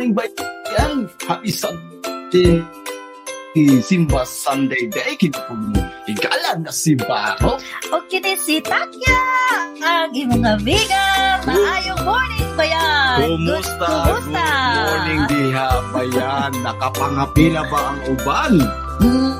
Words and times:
morning 0.00 0.16
bayan. 0.16 1.04
Happy 1.28 1.52
Sunday. 1.52 2.64
Simba 3.84 4.24
Sunday 4.24 4.88
day. 4.88 5.12
Kinapong 5.20 5.76
igalan 6.08 6.64
na 6.64 6.72
si 6.72 6.96
Baro. 6.96 7.60
O 7.92 8.00
kini 8.08 8.32
si 8.40 8.64
Takya, 8.64 9.20
ang 9.84 10.08
imong 10.16 10.56
amiga. 10.56 11.04
Maayong 11.44 12.00
morning 12.00 12.48
ba 12.56 12.64
yan? 12.64 13.16
Kumusta? 13.28 13.88
Kumusta? 14.08 14.46
Good 14.48 14.88
morning 14.88 15.22
diha 15.28 15.68
bayan. 15.92 16.50
Nakapangapila 16.64 17.62
ba 17.68 17.80
ang 17.92 18.00
uban? 18.08 18.52
Mm. 19.04 19.34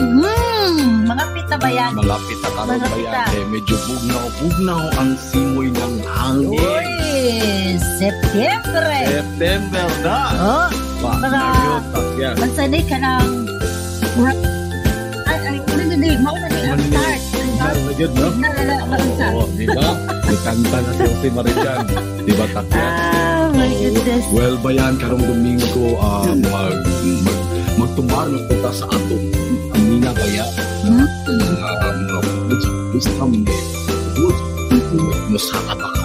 Mm, 0.00 1.06
mga 1.06 1.24
pita 1.30 1.54
ba 1.62 1.68
yan? 1.70 1.92
Malapit 1.94 2.38
na 2.42 2.50
karon 2.58 2.82
bayan. 2.90 3.28
Eh, 3.38 3.44
medyo 3.54 3.76
bugnaw-bugnaw 3.86 4.82
ang 4.98 5.10
simoy 5.14 5.68
ng 5.70 5.94
hangin. 6.08 6.58
Uy, 6.58 6.89
September. 8.00 8.84
September 9.06 9.86
na. 10.02 10.18
Oh, 10.38 10.68
Ba, 11.00 11.10
Para- 11.16 12.36
magsanay 12.36 12.82
ka 12.84 12.96
ng... 13.00 13.28
Ay, 15.24 15.38
ay, 15.46 15.56
ano 15.64 15.82
na 15.88 15.96
din, 15.96 16.18
mauna 16.20 16.46
din 16.50 16.64
ang 16.68 16.82
start. 16.90 17.20
Meron 17.60 17.82
na 17.84 17.92
yun, 17.96 18.10
no? 18.16 18.28
Oo, 19.36 19.42
di 19.56 19.66
ba? 19.68 19.88
May 20.26 20.38
kanta 20.44 20.78
na 20.80 20.90
si 20.96 21.02
Jose 21.04 21.28
Marican. 21.32 21.78
Di 22.24 22.32
ba, 22.36 22.44
takyan? 22.52 22.92
Ah, 22.92 23.46
my 23.52 23.70
goodness. 23.78 24.24
Well, 24.32 24.56
bayan, 24.60 24.96
karong 25.00 25.24
Domingo, 25.24 25.96
ah, 26.00 26.28
mag, 26.28 26.76
mag, 27.24 27.40
magtumanos 27.80 28.42
punta 28.48 28.70
sa 28.72 28.86
ato. 28.88 29.16
Amina 29.76 30.10
baya. 30.12 30.44
Hmm? 30.84 31.06
Uh, 31.28 31.92
mga 32.00 32.20
foods, 32.24 32.66
wisdom, 32.96 33.32
foods, 34.16 34.40
masaka 35.30 35.72
pa 35.72 35.74
ka 35.76 35.88
karon 35.88 35.99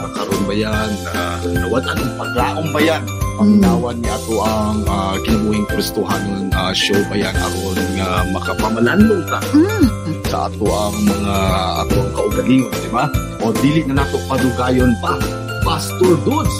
bayan. 0.45 0.90
Uh, 1.12 1.38
nawat 1.66 1.84
anong 1.90 2.13
paglaong 2.16 2.70
bayan. 2.72 3.02
Panginawan 3.36 3.99
ni 3.99 4.08
ato 4.08 4.36
ang 4.40 4.80
uh, 4.88 5.20
kinabuhing 5.28 5.67
Kristohanon 5.67 6.47
uh, 6.56 6.72
show 6.72 6.95
bayan 7.11 7.36
aron 7.36 7.75
nga 8.00 8.23
makapamalandong 8.31 9.28
ka 9.28 9.44
Mm. 9.52 9.92
sa 10.31 10.47
ato 10.47 10.64
ang 10.64 10.95
mga 11.03 11.36
ato 11.83 11.95
ang 12.00 12.11
kaugalingon, 12.16 12.72
di 12.72 12.89
ba? 12.95 13.11
O 13.44 13.52
dili 13.52 13.83
na 13.83 14.00
nato 14.00 14.16
padugayon 14.31 14.95
pa. 15.03 15.20
Pastor 15.67 16.16
Dudes! 16.23 16.55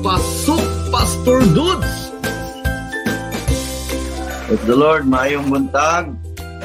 Pasok, 0.00 0.64
Pastor 0.88 1.44
Dudes! 1.52 1.92
Praise 4.48 4.64
the 4.64 4.76
Lord, 4.76 5.04
maayong 5.04 5.52
buntag. 5.52 6.14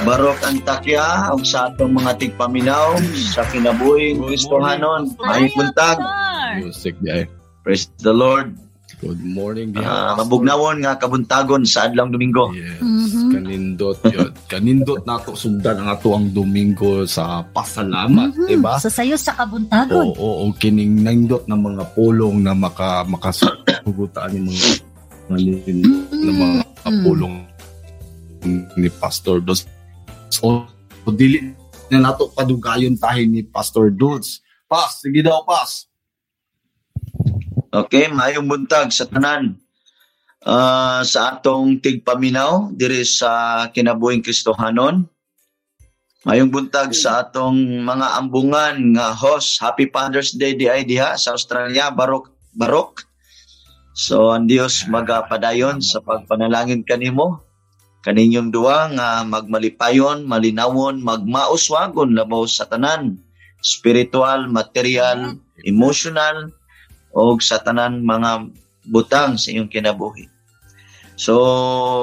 Barok 0.08 0.40
ang 0.48 0.64
takya 0.64 1.28
ug 1.36 1.44
sa 1.44 1.68
atong 1.68 1.92
mga 1.92 2.16
tigpaminaw 2.16 2.96
sa 3.36 3.44
kinabuhing 3.44 4.24
Good 4.24 4.40
Kristohanon. 4.40 5.12
Maayong 5.20 5.52
buntag. 5.52 6.00
Music 6.60 6.96
ay. 7.08 7.24
Praise 7.64 7.92
the 8.00 8.12
Lord. 8.12 8.56
Good 9.00 9.22
morning 9.24 9.72
di 9.72 9.80
Ah, 9.80 10.12
mabugnawon 10.18 10.84
nga 10.84 11.00
kabuntagon 11.00 11.64
sa 11.64 11.88
adlang 11.88 12.12
Domingo. 12.12 12.52
Yes, 12.52 12.84
Mhm. 12.84 13.32
kanindot 13.32 13.98
yun. 14.12 14.32
kanindot 14.50 15.02
nato 15.08 15.40
sundan 15.40 15.80
ang 15.80 15.96
ato 15.96 16.12
ang 16.12 16.28
Domingo 16.34 17.08
sa 17.08 17.40
pasalamat, 17.46 18.36
Mhm. 18.36 18.48
di 18.50 18.58
ba? 18.60 18.76
So 18.76 18.92
sa'yo 18.92 19.16
sa 19.16 19.38
Oo, 19.38 19.40
kabuntagon. 19.40 20.04
oo, 20.04 20.20
oo, 20.20 20.46
kining 20.58 21.00
nindot 21.00 21.48
ng 21.48 21.62
mga 21.64 21.84
pulong 21.96 22.44
na 22.44 22.52
maka 22.52 23.08
makasugutaan 23.08 24.36
ng 24.36 24.52
mga 24.52 24.70
mga 25.30 25.58
ng 26.12 26.36
mga 26.36 26.58
Mm. 26.90 27.04
pulong 27.06 27.36
ni 28.76 28.90
Pastor 28.90 29.40
Dos. 29.40 29.64
So, 30.28 30.66
so 31.06 31.12
dili 31.14 31.56
na 31.88 32.04
nato 32.04 32.28
padugayon 32.34 33.00
tahi 33.00 33.26
ni 33.26 33.42
Pastor 33.44 33.90
Dudes. 33.90 34.42
Pas, 34.70 35.02
sige 35.02 35.26
daw, 35.26 35.42
pas. 35.42 35.89
Okay, 37.70 38.10
maayong 38.10 38.50
buntag 38.50 38.90
sa 38.90 39.06
tanan. 39.06 39.54
Ah, 40.42 41.06
sa 41.06 41.38
atong 41.38 41.78
tigpaminaw 41.78 42.74
diri 42.74 43.06
sa 43.06 43.62
kinabuhing 43.70 44.26
Kristohanon. 44.26 45.06
Mayong 46.26 46.50
buntag 46.50 46.98
sa 46.98 47.22
atong 47.22 47.86
mga 47.86 48.18
ambungan 48.18 48.98
nga 48.98 49.14
host. 49.14 49.62
Happy 49.62 49.86
Father's 49.86 50.34
Day 50.34 50.58
di 50.58 50.66
ay 50.66 50.82
diha 50.82 51.14
sa 51.14 51.38
Australia, 51.38 51.94
Barok 51.94 52.34
Barok. 52.58 53.06
So 53.94 54.34
ang 54.34 54.50
Dios 54.50 54.90
magapadayon 54.90 55.86
sa 55.86 56.02
pagpanalangin 56.02 56.82
kanimo. 56.82 57.46
Kaninyong 58.02 58.50
duwa 58.50 58.90
nga 58.98 59.22
magmalipayon, 59.30 60.26
malinawon, 60.26 61.06
magmauswagon 61.06 62.18
labaw 62.18 62.50
sa 62.50 62.66
tanan. 62.66 63.22
Spiritual, 63.62 64.50
material, 64.50 65.38
emotional, 65.62 66.58
o 67.14 67.38
sa 67.42 67.62
tanan 67.62 68.06
mga 68.06 68.50
butang 68.90 69.38
sa 69.38 69.54
iyong 69.54 69.70
kinabuhi. 69.70 70.30
So, 71.20 71.36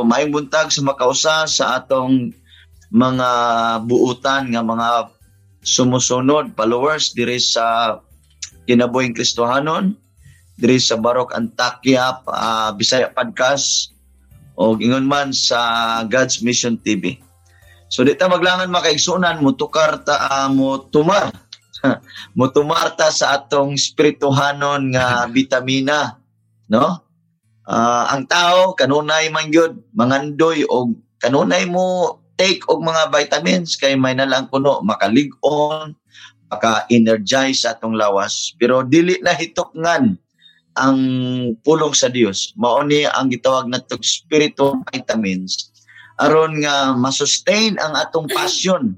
maayong 0.04 0.34
buntag 0.34 0.68
sa 0.68 0.84
makausa 0.84 1.48
sa 1.48 1.80
atong 1.80 2.36
mga 2.92 3.28
buutan 3.88 4.52
nga 4.52 4.62
mga 4.62 5.10
sumusunod 5.66 6.54
followers 6.54 7.16
diri 7.16 7.40
sa 7.42 7.98
kinabuhing 8.68 9.16
Kristohanon 9.16 9.96
diri 10.54 10.78
sa 10.78 10.96
Barok 10.96 11.34
Antakya 11.34 12.22
ah, 12.28 12.70
Bisaya 12.76 13.10
Podcast 13.10 13.92
o 14.56 14.78
ingon 14.78 15.04
man 15.04 15.34
sa 15.34 16.00
God's 16.06 16.40
Mission 16.40 16.78
TV. 16.80 17.18
So 17.90 18.02
dito 18.02 18.26
maglangan 18.26 18.70
makaigsunan 18.72 19.42
mo 19.42 19.54
tukar 19.54 20.02
ta 20.02 20.28
ah, 20.28 20.48
mo 20.48 20.86
tumar 20.92 21.30
mo 22.36 22.46
tumarta 22.50 23.08
sa 23.12 23.38
atong 23.38 23.74
spirituhanon 23.78 24.92
nga 24.94 25.06
bitamina 25.34 26.18
no? 26.70 27.02
Ah, 27.66 28.14
ang 28.14 28.30
tao 28.30 28.78
kanunay 28.78 29.26
man 29.34 29.50
gyud 29.50 29.74
mangandoy 29.90 30.62
og 30.70 30.94
kanunay 31.18 31.66
mo 31.66 32.18
take 32.38 32.62
og 32.70 32.84
mga 32.84 33.10
vitamins 33.10 33.74
kay 33.74 33.98
may 33.98 34.14
nalang 34.14 34.46
kuno 34.52 34.84
makalig-on 34.84 35.96
maka-energize 36.46 37.66
sa 37.66 37.74
atong 37.74 37.98
lawas. 37.98 38.54
Pero 38.54 38.86
dili 38.86 39.18
na 39.18 39.34
hitokngan 39.34 40.14
ang 40.76 40.98
pulong 41.64 41.96
sa 41.96 42.12
Dios 42.12 42.52
mao 42.54 42.84
ni 42.84 43.02
ang 43.08 43.32
gitawag 43.32 43.66
natong 43.66 44.04
spiritual 44.04 44.78
vitamins. 44.92 45.72
Aron 46.20 46.60
nga 46.62 46.94
masustain 46.94 47.80
ang 47.80 47.96
atong 47.96 48.28
passion 48.28 48.94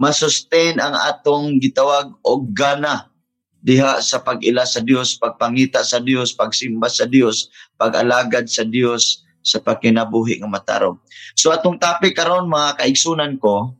masustain 0.00 0.80
ang 0.80 0.96
atong 0.96 1.60
gitawag 1.60 2.08
og 2.24 2.50
gana 2.56 3.12
diha 3.60 4.00
sa 4.00 4.24
pag-ila 4.24 4.64
sa 4.64 4.80
Dios, 4.80 5.20
pagpangita 5.20 5.84
sa 5.84 6.00
Dios, 6.00 6.32
pagsimba 6.32 6.88
sa 6.88 7.04
Dios, 7.04 7.52
pag-alagad 7.76 8.48
sa 8.48 8.64
Dios 8.64 9.28
sa 9.44 9.60
pagkinabuhi 9.60 10.40
nga 10.40 10.48
matarong. 10.48 10.96
So 11.36 11.52
atong 11.52 11.76
topic 11.76 12.16
karon 12.16 12.48
mga 12.48 12.80
kaigsunan 12.80 13.36
ko, 13.36 13.76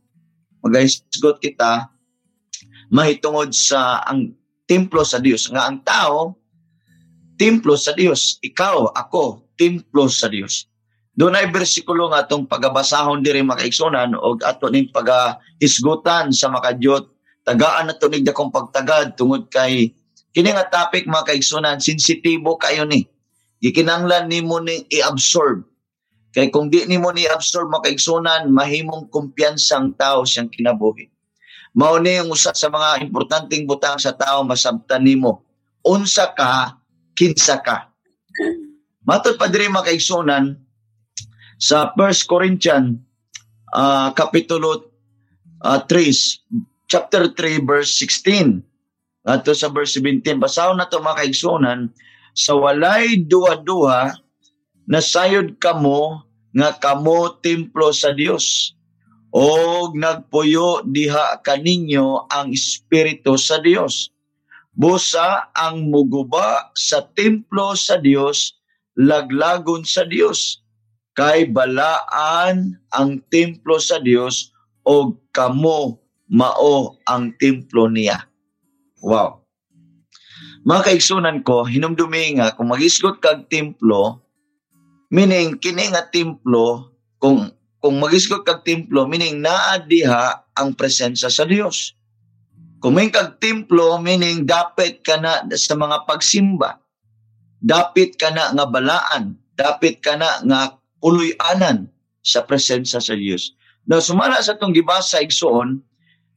magaisgot 0.61 1.41
kita 1.41 1.89
mahitungod 2.93 3.49
sa 3.57 4.05
ang 4.05 4.37
templo 4.69 5.01
sa 5.01 5.17
Dios 5.17 5.49
nga 5.49 5.65
ang 5.65 5.81
tao 5.81 6.37
templo 7.41 7.73
sa 7.73 7.97
Dios, 7.97 8.37
ikaw, 8.45 8.93
ako, 8.93 9.49
templo 9.57 10.05
sa 10.05 10.29
Dios. 10.29 10.69
Doon 11.11 11.35
ay 11.35 11.51
bersikulo 11.51 12.07
nga 12.07 12.23
atong 12.23 12.47
pagabasahon 12.47 13.19
diri 13.19 13.43
makaigsunan 13.43 14.15
og 14.15 14.47
ato 14.47 14.71
ning 14.71 14.87
pagahisgutan 14.95 16.31
sa 16.31 16.47
makadyot. 16.47 17.11
Tagaan 17.43 17.91
na 17.91 17.97
tunig 17.99 18.23
dakong 18.23 18.53
pagtagad 18.53 19.19
tungod 19.19 19.51
kay 19.51 19.91
kini 20.31 20.49
nga 20.55 20.63
topic 20.71 21.09
mga 21.09 21.35
kaigsunan 21.35 21.83
sensitibo 21.83 22.55
kayo 22.55 22.87
ni. 22.87 23.03
Gikinanglan 23.59 24.31
nimo 24.31 24.63
ni 24.63 24.87
i-absorb. 24.87 25.67
Kay 26.31 26.47
kung 26.47 26.71
di 26.71 26.87
nimo 26.87 27.11
ni 27.11 27.27
absorb 27.27 27.67
mga 27.67 27.91
kaigsunan 27.91 28.47
mahimong 28.47 29.11
kumpiyansang 29.11 29.99
tao 29.99 30.23
siyang 30.23 30.47
kinabuhi. 30.47 31.11
Mao 31.75 31.99
ni 31.99 32.23
ang 32.23 32.31
usa 32.31 32.55
sa 32.55 32.71
mga 32.71 33.03
importanteng 33.03 33.67
butang 33.67 33.99
sa 33.99 34.15
tao 34.15 34.47
masabtan 34.47 35.03
nimo. 35.03 35.43
Unsa 35.83 36.31
ka 36.31 36.79
kinsa 37.19 37.59
ka? 37.59 37.91
Matod 39.03 39.35
pa 39.35 39.51
diri 39.51 39.67
mga 39.67 39.91
kaigsunan 39.91 40.70
sa 41.61 41.93
1 41.93 42.25
Corinthians 42.25 42.97
ah, 43.69 44.09
kapitulo 44.17 44.89
ah, 45.61 45.85
3 45.85 46.89
chapter 46.89 47.29
3 47.29 47.61
verse 47.61 48.01
16 48.01 48.65
ato 49.21 49.53
sa 49.53 49.69
verse 49.69 50.01
17 50.01 50.41
basaw 50.41 50.73
na 50.73 50.89
to 50.89 50.97
mga 50.97 51.21
kaigsunan 51.21 51.93
sa 52.33 52.57
walay 52.57 53.21
duha-duha 53.21 54.17
nasayod 54.89 55.61
kamo 55.61 56.25
nga 56.57 56.73
kamo 56.81 57.37
templo 57.45 57.93
sa 57.93 58.09
Dios 58.09 58.73
og 59.29 59.93
nagpuyo 59.93 60.81
diha 60.83 61.39
kaninyo 61.45 62.25
ang 62.27 62.49
espiritu 62.51 63.37
sa 63.37 63.61
Dios 63.61 64.09
busa 64.73 65.53
ang 65.53 65.93
muguba 65.93 66.73
sa 66.73 67.05
templo 67.05 67.77
sa 67.77 68.01
Dios 68.01 68.57
laglagon 68.97 69.85
sa 69.85 70.03
Dios 70.03 70.60
kay 71.17 71.49
balaan 71.49 72.79
ang 72.93 73.09
templo 73.27 73.77
sa 73.77 73.99
Dios 73.99 74.51
og 74.87 75.19
kamo 75.35 75.99
mao 76.31 76.95
ang 77.07 77.35
templo 77.35 77.91
niya. 77.91 78.27
Wow. 79.03 79.43
Mga 80.61 80.93
kaigsunan 80.93 81.41
ko, 81.41 81.65
hinumdumi 81.65 82.37
nga, 82.37 82.53
kung 82.53 82.69
mag-isgot 82.69 83.17
kag 83.17 83.49
templo, 83.49 84.21
Meaning, 85.11 85.59
kini 85.59 85.91
nga 85.91 86.07
templo, 86.07 86.95
kung 87.19 87.51
kung 87.83 87.99
magisgot 87.99 88.47
kag 88.47 88.63
templo, 88.63 89.03
meaning 89.03 89.43
naa 89.43 89.75
diha 89.83 90.47
ang 90.55 90.71
presensya 90.71 91.27
sa 91.27 91.43
Dios. 91.43 91.97
Kung 92.79 92.95
may 92.95 93.11
kag 93.11 93.41
templo, 93.43 93.99
meaning 93.99 94.47
dapat 94.47 95.03
ka 95.03 95.19
na 95.19 95.43
sa 95.57 95.75
mga 95.75 96.07
pagsimba. 96.07 96.79
Dapat 97.59 98.15
ka 98.15 98.31
na 98.31 98.55
nga 98.55 98.65
balaan. 98.69 99.35
Dapat 99.57 99.99
ka 99.99 100.15
na 100.15 100.39
nga 100.47 100.79
puloy-anan 101.01 101.89
sa 102.21 102.45
presensya 102.45 103.01
sa 103.01 103.17
Dios. 103.17 103.57
Na 103.89 103.97
sumala 103.97 104.37
sa 104.39 104.53
itong 104.53 104.71
gibasa 104.71 105.19
igsoon, 105.19 105.81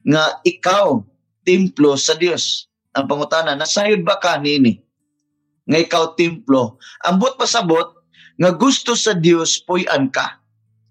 nga 0.05 0.41
ikaw, 0.41 1.01
templo 1.45 1.93
sa 1.95 2.17
Dios. 2.17 2.65
Ang 2.97 3.05
pangutana, 3.05 3.53
nasayod 3.53 4.01
ba 4.01 4.17
ka 4.17 4.41
nini? 4.41 4.81
Nga 5.69 5.77
ikaw, 5.85 6.03
templo. 6.17 6.81
Ambot 7.05 7.37
pasabot, 7.37 7.95
nga 8.35 8.51
gusto 8.51 8.97
sa 8.97 9.13
Dios 9.15 9.61
puy-an 9.63 10.11
ka. 10.11 10.41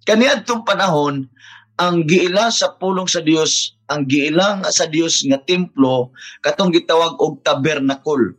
Kaniadtong 0.05 0.62
panahon 0.65 1.29
ang 1.81 2.06
giila 2.06 2.55
sa 2.55 2.77
pulong 2.79 3.11
sa 3.11 3.19
Dios, 3.19 3.75
ang 3.91 4.06
giilang 4.06 4.62
sa 4.70 4.87
Dios 4.88 5.27
nga 5.27 5.41
templo 5.43 6.15
katong 6.41 6.70
gitawag 6.73 7.19
og 7.19 7.43
tabernacle. 7.43 8.38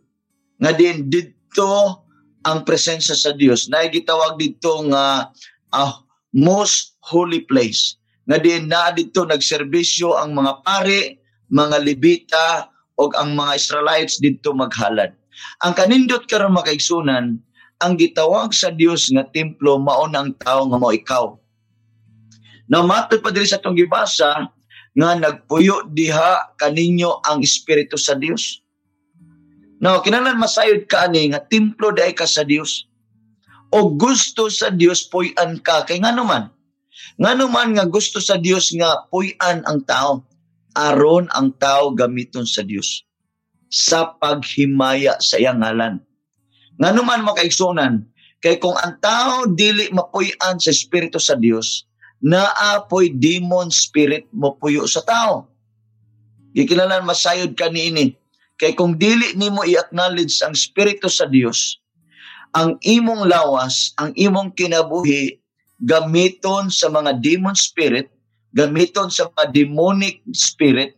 Nga 0.62 0.72
din 0.78 0.98
didto 1.12 2.05
ang 2.46 2.62
presensya 2.64 3.18
sa 3.18 3.34
Dios. 3.34 3.68
Na 3.68 3.90
gitawag 3.90 4.38
dito 4.38 4.86
nga 4.94 5.34
uh, 5.74 5.94
most 6.32 6.96
holy 7.02 7.42
place. 7.44 7.98
Nga 8.30 8.38
din 8.42 8.70
na 8.70 8.94
dito 8.94 9.26
nagserbisyo 9.26 10.18
ang 10.18 10.38
mga 10.38 10.62
pari, 10.62 11.18
mga 11.50 11.78
Levita, 11.82 12.48
o 12.96 13.12
ang 13.20 13.36
mga 13.36 13.60
Israelites 13.60 14.24
dito 14.24 14.56
maghalad. 14.56 15.12
Ang 15.68 15.74
kanindot 15.76 16.24
karon 16.32 16.56
makaigsunan, 16.56 17.36
ang 17.84 17.94
gitawag 18.00 18.56
sa 18.56 18.72
Dios 18.72 19.12
nga 19.12 19.28
templo 19.28 19.76
mao 19.76 20.08
ang 20.08 20.32
tao 20.40 20.64
nga 20.72 20.80
mo 20.80 20.90
ikaw. 20.96 21.36
Na 22.72 22.82
matod 22.82 23.20
pa 23.20 23.36
diri 23.36 23.46
sa 23.46 23.60
tong 23.60 23.76
gibasa 23.76 24.48
nga 24.96 25.10
nagpuyo 25.12 25.92
diha 25.92 26.56
kaninyo 26.56 27.20
ang 27.28 27.44
espiritu 27.44 28.00
sa 28.00 28.16
Dios. 28.16 28.64
Now, 29.84 30.00
kinahanglan 30.00 30.40
masayod 30.40 30.88
ka 30.88 31.08
ani 31.08 31.36
nga 31.36 31.44
templo 31.44 31.92
dai 31.92 32.16
ka 32.16 32.24
sa 32.24 32.48
Dios. 32.48 32.88
O 33.76 33.92
gusto 33.92 34.48
sa 34.48 34.72
Dios 34.72 35.04
puy-an 35.08 35.60
ka 35.60 35.84
kay 35.84 36.00
ngano 36.00 36.24
man. 36.24 36.48
Ngano 37.20 37.52
man 37.52 37.76
nga 37.76 37.84
gusto 37.84 38.24
sa 38.24 38.40
Dios 38.40 38.72
nga 38.72 39.08
puy-an 39.12 39.68
ang 39.68 39.84
tao 39.84 40.24
aron 40.76 41.32
ang 41.32 41.56
tao 41.56 41.96
gamiton 41.96 42.44
sa 42.44 42.64
Dios 42.64 43.04
sa 43.72 44.16
paghimaya 44.16 45.20
sa 45.20 45.36
iyang 45.40 45.60
ngalan. 45.60 46.00
Nga 46.80 46.90
naman 46.92 47.24
makaigsunan, 47.24 48.04
kay 48.44 48.60
kung 48.60 48.76
ang 48.76 49.00
tao 49.00 49.48
dili 49.48 49.88
mapuy-an 49.92 50.60
sa 50.60 50.72
Espiritu 50.72 51.20
sa 51.20 51.36
Dios, 51.40 51.88
naapoy 52.24 53.16
demon 53.16 53.72
spirit 53.72 54.28
mo 54.32 54.56
puyo 54.60 54.88
sa 54.88 55.04
tao. 55.04 55.52
Gikinalan 56.56 57.04
masayod 57.04 57.52
ka 57.56 57.68
niini. 57.68 58.16
Kay 58.56 58.74
kung 58.74 58.96
dili 58.96 59.36
nimo 59.36 59.64
i-acknowledge 59.68 60.40
ang 60.44 60.56
Espiritu 60.56 61.12
sa 61.12 61.28
Dios, 61.28 61.80
ang 62.56 62.80
imong 62.80 63.28
lawas, 63.28 63.92
ang 64.00 64.16
imong 64.16 64.56
kinabuhi, 64.56 65.40
gamiton 65.84 66.72
sa 66.72 66.88
mga 66.88 67.20
demon 67.20 67.56
spirit, 67.56 68.08
gamiton 68.56 69.12
sa 69.12 69.28
mga 69.36 69.52
demonic 69.52 70.24
spirit, 70.32 70.96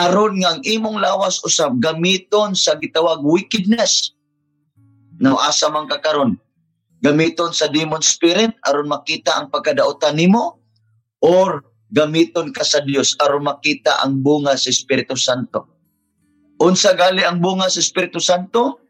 aron 0.00 0.40
nga 0.40 0.56
ang 0.56 0.60
imong 0.64 0.96
lawas 0.96 1.36
usab 1.44 1.76
gamiton 1.84 2.56
sa 2.56 2.80
gitawag 2.80 3.20
wickedness 3.20 4.16
Now, 5.16 5.40
asa 5.40 5.72
man 5.72 5.88
ka 5.88 6.00
karon? 6.04 6.36
Gamiton 7.00 7.52
sa 7.52 7.68
demon 7.72 8.04
spirit 8.04 8.56
aron 8.64 8.88
makita 8.88 9.36
ang 9.36 9.48
pagkadaotan 9.52 10.16
nimo 10.16 10.60
or 11.24 11.64
gamiton 11.92 12.52
ka 12.52 12.64
sa 12.64 12.84
Dios 12.84 13.16
aron 13.20 13.44
makita 13.44 14.00
ang 14.04 14.20
bunga 14.20 14.56
sa 14.56 14.68
Espiritu 14.68 15.16
Santo. 15.16 15.75
Unsa 16.56 16.96
gali 16.96 17.20
ang 17.20 17.40
bunga 17.40 17.68
sa 17.68 17.84
Espiritu 17.84 18.16
Santo? 18.16 18.80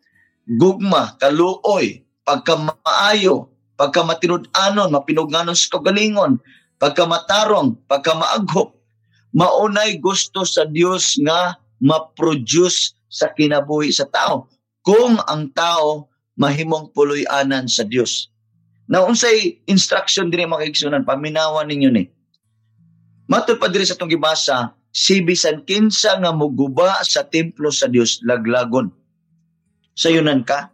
Gugma, 0.47 1.19
kaluoy, 1.19 2.07
pagkamaayo, 2.23 3.51
pagkamatinud-anon, 3.75 4.95
mapinugnanon 4.95 5.59
sa 5.59 5.75
kagalingon, 5.75 6.39
pagkamatarong, 6.79 7.75
pagkamaaghop. 7.91 8.71
Maunay 9.35 9.99
gusto 9.99 10.47
sa 10.47 10.63
Dios 10.65 11.19
nga 11.19 11.59
ma-produce 11.83 12.95
sa 13.11 13.35
kinabuhi 13.35 13.91
sa 13.91 14.07
tao. 14.07 14.47
Kung 14.87 15.19
ang 15.27 15.51
tao 15.51 16.07
mahimong 16.39 16.93
puloy-anan 16.93 17.67
sa 17.67 17.83
Dios. 17.83 18.31
Na 18.87 19.03
unsay 19.03 19.59
instruction 19.67 20.31
diri 20.31 20.47
makigsunan 20.47 21.03
paminawan 21.03 21.67
ninyo 21.67 21.91
ni. 21.91 22.05
Matud 23.27 23.59
pa 23.59 23.67
diri 23.67 23.83
sa 23.83 23.99
tong 23.99 24.07
gibasa, 24.07 24.76
si 24.97 25.21
bisan 25.21 25.61
kinsa 25.69 26.17
nga 26.25 26.33
muguba 26.33 27.05
sa 27.05 27.29
templo 27.29 27.69
sa 27.69 27.85
Dios 27.85 28.25
laglagon. 28.25 28.89
Sayunan 29.93 30.41
ka, 30.49 30.73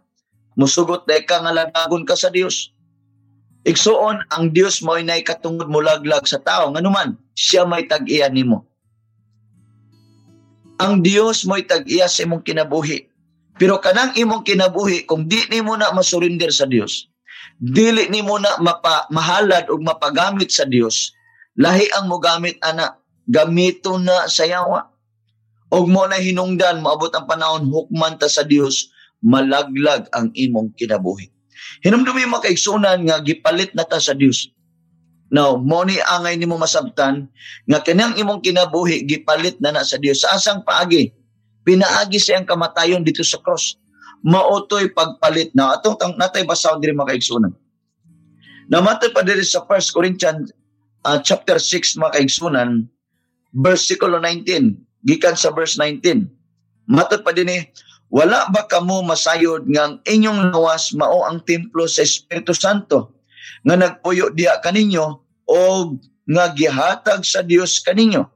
musugot 0.55 1.03
day 1.03 1.27
ka 1.27 1.43
nga 1.43 1.51
laglagon 1.51 2.07
ka 2.07 2.15
sa 2.15 2.31
Dios. 2.31 2.71
Igsuon 3.67 4.23
ang 4.31 4.55
Dios 4.55 4.79
mo 4.79 4.95
inay 4.95 5.27
katungod 5.27 5.67
mo 5.67 5.83
laglag 5.83 6.23
sa 6.23 6.39
tao 6.39 6.71
nganuman 6.71 7.19
siya 7.35 7.67
may 7.67 7.83
tag-iya 7.83 8.31
nimo. 8.31 8.63
Ang 10.79 11.03
Dios 11.03 11.47
mo'y 11.47 11.63
tag-iya 11.63 12.11
sa 12.11 12.27
imong 12.27 12.43
kinabuhi 12.43 13.13
pero 13.57 13.77
kanang 13.77 14.17
imong 14.17 14.41
kinabuhi 14.41 15.05
kung 15.05 15.29
di 15.29 15.37
nimo 15.53 15.77
na 15.77 15.93
masurinder 15.93 16.49
sa 16.49 16.65
Dios, 16.65 17.05
dili 17.61 18.09
nimo 18.09 18.41
na 18.41 18.57
mapa, 18.57 19.05
mahalad 19.13 19.69
og 19.69 19.85
mapagamit 19.85 20.49
sa 20.49 20.65
Dios, 20.65 21.13
lahi 21.53 21.85
ang 21.93 22.09
mo 22.09 22.17
gamit 22.17 22.57
ana, 22.65 22.97
gamito 23.27 23.97
na 23.99 24.27
sa 24.27 24.47
yawa. 24.47 24.89
Og 25.73 25.89
mo 25.89 26.05
na 26.05 26.21
hinungdan 26.21 26.83
moabot 26.85 27.09
ang 27.13 27.25
panahon 27.25 27.65
hukman 27.65 28.19
ta 28.21 28.29
sa 28.29 28.45
Dios, 28.45 28.93
malaglag 29.25 30.05
ang 30.13 30.29
imong 30.35 30.77
kinabuhi. 30.77 31.33
Hinumdumi 31.81 32.29
mo 32.29 32.37
kay 32.43 32.53
sunan 32.53 33.01
nga 33.09 33.23
gipalit 33.23 33.73
na 33.73 33.87
ta 33.87 33.97
sa 33.97 34.13
Dios. 34.13 34.53
Now, 35.33 35.57
mo 35.57 35.81
ni 35.81 35.97
angay 35.97 36.37
nimo 36.37 36.61
masabtan 36.61 37.25
nga 37.65 37.81
kanang 37.81 38.13
imong 38.21 38.45
kinabuhi 38.45 39.01
gipalit 39.09 39.57
na 39.57 39.73
na 39.73 39.81
sa 39.81 39.97
Dios. 39.97 40.21
Sa 40.21 40.37
asang 40.37 40.61
paagi, 40.61 41.09
Pinaagi 41.63 42.19
siyang 42.19 42.43
kamatayon 42.43 43.07
dito 43.07 43.23
sa 43.23 43.39
cross. 43.39 43.79
Mautoy 44.23 44.91
pagpalit 44.91 45.55
na. 45.55 45.75
Atong 45.75 45.95
tang 45.95 46.15
natay 46.19 46.43
basaw 46.43 46.79
diri 46.79 46.91
makaigsunan. 46.91 47.51
Namatay 48.67 49.11
pa 49.15 49.23
diri 49.23 49.43
sa 49.43 49.63
1 49.63 49.95
Corinthians 49.95 50.51
uh, 51.07 51.19
chapter 51.19 51.59
6 51.59 51.99
makaigsunan 51.99 52.87
versikulo 53.53 54.17
19 54.17 55.05
gikan 55.05 55.37
sa 55.37 55.53
verse 55.53 55.77
19. 55.77 56.27
Matod 56.89 57.21
pa 57.23 57.31
dinhi 57.31 57.69
wala 58.13 58.45
ba 58.53 58.69
kamo 58.69 59.01
masayod 59.05 59.65
nga 59.69 59.89
ang 59.89 59.95
inyong 60.05 60.53
lawas 60.53 60.93
mao 60.93 61.25
ang 61.25 61.41
templo 61.41 61.89
sa 61.89 62.05
Espiritu 62.05 62.53
Santo 62.53 63.17
nga 63.65 63.73
nagpuyo 63.77 64.29
diha 64.33 64.61
kaninyo 64.61 65.05
o 65.49 65.61
nga 66.29 66.45
gihatag 66.53 67.25
sa 67.25 67.41
Dios 67.41 67.81
kaninyo? 67.81 68.29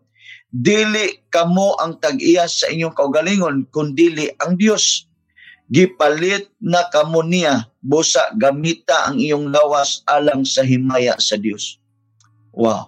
Dili 0.47 1.27
kamo 1.27 1.75
ang 1.77 1.99
tag-iya 1.99 2.47
sa 2.47 2.71
inyong 2.71 2.95
kaugalingon 2.95 3.67
kundili 3.69 4.31
ang 4.39 4.55
Dios 4.55 5.07
gipalit 5.67 6.47
na 6.63 6.87
kamo 6.87 7.19
niya 7.27 7.67
busa 7.83 8.31
gamita 8.39 9.11
ang 9.11 9.19
iyong 9.19 9.51
lawas 9.51 10.01
alang 10.07 10.47
sa 10.47 10.63
himaya 10.63 11.19
sa 11.19 11.35
Dios 11.35 11.79
wow 12.55 12.87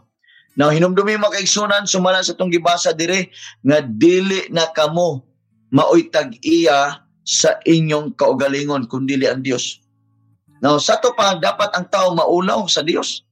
now 0.60 0.68
hinumdumi 0.68 1.16
makaigsunan 1.16 1.88
sumala 1.88 2.20
sa 2.20 2.36
tong 2.36 2.52
gibasa 2.52 2.92
dire 2.92 3.32
nga 3.64 3.80
dili 3.80 4.52
na 4.52 4.68
kamo 4.76 5.24
maoy 5.72 6.12
tag-iya 6.12 7.08
sa 7.24 7.56
inyong 7.64 8.20
kaugalingon 8.20 8.84
kundili 8.92 9.24
ang 9.26 9.40
Dios 9.40 9.80
now 10.60 10.76
sa 10.76 11.00
to 11.00 11.16
pa 11.16 11.40
dapat 11.40 11.72
ang 11.72 11.88
tao 11.88 12.12
maulaw 12.12 12.68
sa 12.68 12.84
Dios 12.84 13.24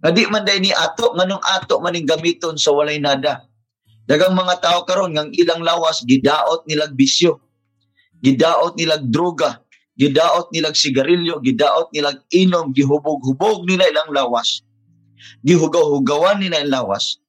nga 0.00 0.10
di 0.16 0.24
man 0.32 0.48
ni 0.48 0.72
ato 0.72 1.12
nganong 1.12 1.44
ato 1.44 1.76
maning 1.84 2.08
gamiton 2.08 2.56
sa 2.56 2.72
walay 2.72 2.96
nada. 2.96 3.44
Dagang 4.08 4.32
mga 4.32 4.58
tao 4.64 4.88
karon 4.88 5.12
ngang 5.12 5.30
ilang 5.36 5.60
lawas 5.60 6.02
gidaot 6.08 6.64
nilag 6.64 6.96
bisyo. 6.96 7.38
Gidaot 8.24 8.80
nilag 8.80 9.04
droga, 9.12 9.60
gidaot 9.96 10.52
nilag 10.52 10.76
sigarilyo, 10.76 11.40
gidaot 11.44 11.92
nilag 11.92 12.20
inom, 12.32 12.72
gihubog-hubog 12.72 13.68
nila 13.68 13.88
ilang 13.88 14.10
lawas. 14.12 14.64
Gihugaw-hugawan 15.46 16.40
nila 16.40 16.64
ilang 16.64 16.88
lawas. 16.88 17.20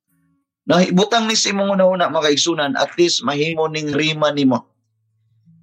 Nahibutang 0.67 1.25
ni 1.25 1.35
si 1.35 1.51
mong 1.51 1.79
una-una 1.79 2.07
makaigsunan, 2.07 2.77
at 2.77 2.93
least 2.95 3.25
mahimo 3.25 3.65
ning 3.67 3.91
rima 3.91 4.29
nimo. 4.29 4.67